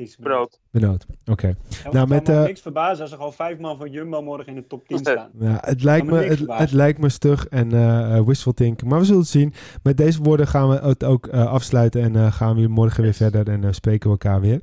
Niks. 0.00 0.16
Brood. 0.16 0.60
Benoot. 0.70 1.06
Oké. 1.30 1.46
Ja, 1.84 1.90
Nou, 1.90 2.08
met, 2.08 2.28
eh, 2.28 2.42
niks 2.42 2.60
verbazen 2.60 3.02
als 3.02 3.10
er 3.10 3.16
gewoon 3.16 3.32
vijf 3.32 3.58
man 3.58 3.76
van 3.76 3.90
Jumbo 3.90 4.22
morgen 4.22 4.46
in 4.46 4.54
de 4.54 4.66
top 4.66 4.86
10 4.86 4.98
staan. 4.98 5.30
Ja, 5.38 5.58
het, 5.60 5.82
lijkt 5.82 6.06
me 6.06 6.16
het, 6.52 6.72
lijkt 6.72 6.98
me 6.98 7.08
stug 7.08 7.46
en 7.48 7.72
eh 7.72 8.00
eh, 8.16 8.26
wishful 8.26 8.54
thinking. 8.54 8.90
Maar 8.90 8.98
we 8.98 9.04
zullen 9.04 9.20
het 9.20 9.30
zien. 9.30 9.52
Met 9.82 9.96
deze 9.96 10.22
woorden 10.22 10.46
gaan 10.46 10.68
we 10.68 10.74
het 10.74 11.04
ook 11.04 11.26
eh, 11.26 11.46
afsluiten. 11.46 12.02
En 12.02 12.16
eh, 12.16 12.32
gaan 12.32 12.56
we 12.56 12.68
morgen 12.68 13.02
weer 13.02 13.14
verder. 13.14 13.48
En 13.48 13.74
spreken 13.74 14.10
we 14.10 14.10
elkaar 14.10 14.40
weer. 14.40 14.60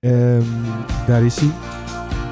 Ehm, 0.00 0.42
daar 1.06 1.22
is 1.22 1.36
hij. 1.36 1.77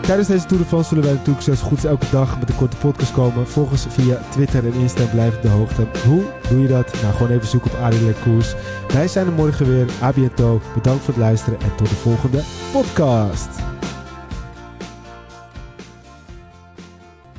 Tijdens 0.06 0.28
deze 0.28 0.46
Tour 0.46 0.64
de 0.70 0.84
zullen 0.84 1.04
wij 1.04 1.12
natuurlijk 1.12 1.46
het 1.46 1.60
goed 1.60 1.84
elke 1.84 2.06
dag 2.10 2.38
met 2.38 2.48
een 2.48 2.56
korte 2.56 2.76
podcast 2.76 3.12
komen. 3.12 3.46
Volg 3.46 3.70
ons 3.70 3.86
via 3.88 4.20
Twitter 4.30 4.66
en 4.66 4.72
Insta 4.72 5.04
blijf 5.04 5.36
op 5.36 5.42
de 5.42 5.48
hoogte. 5.48 5.86
Hoe 6.06 6.22
doe 6.48 6.60
je 6.60 6.68
dat? 6.68 7.02
Nou, 7.02 7.14
gewoon 7.14 7.32
even 7.32 7.48
zoeken 7.48 7.70
op 7.70 7.78
Arie 7.78 8.12
Koers. 8.12 8.54
Wij 8.92 9.08
zijn 9.08 9.26
er 9.26 9.32
morgen 9.32 9.66
weer. 9.66 9.86
A 10.02 10.12
bientôt. 10.12 10.62
Bedankt 10.74 11.04
voor 11.04 11.14
het 11.14 11.22
luisteren 11.22 11.60
en 11.60 11.76
tot 11.76 11.88
de 11.88 11.94
volgende 11.94 12.42
podcast. 12.72 13.75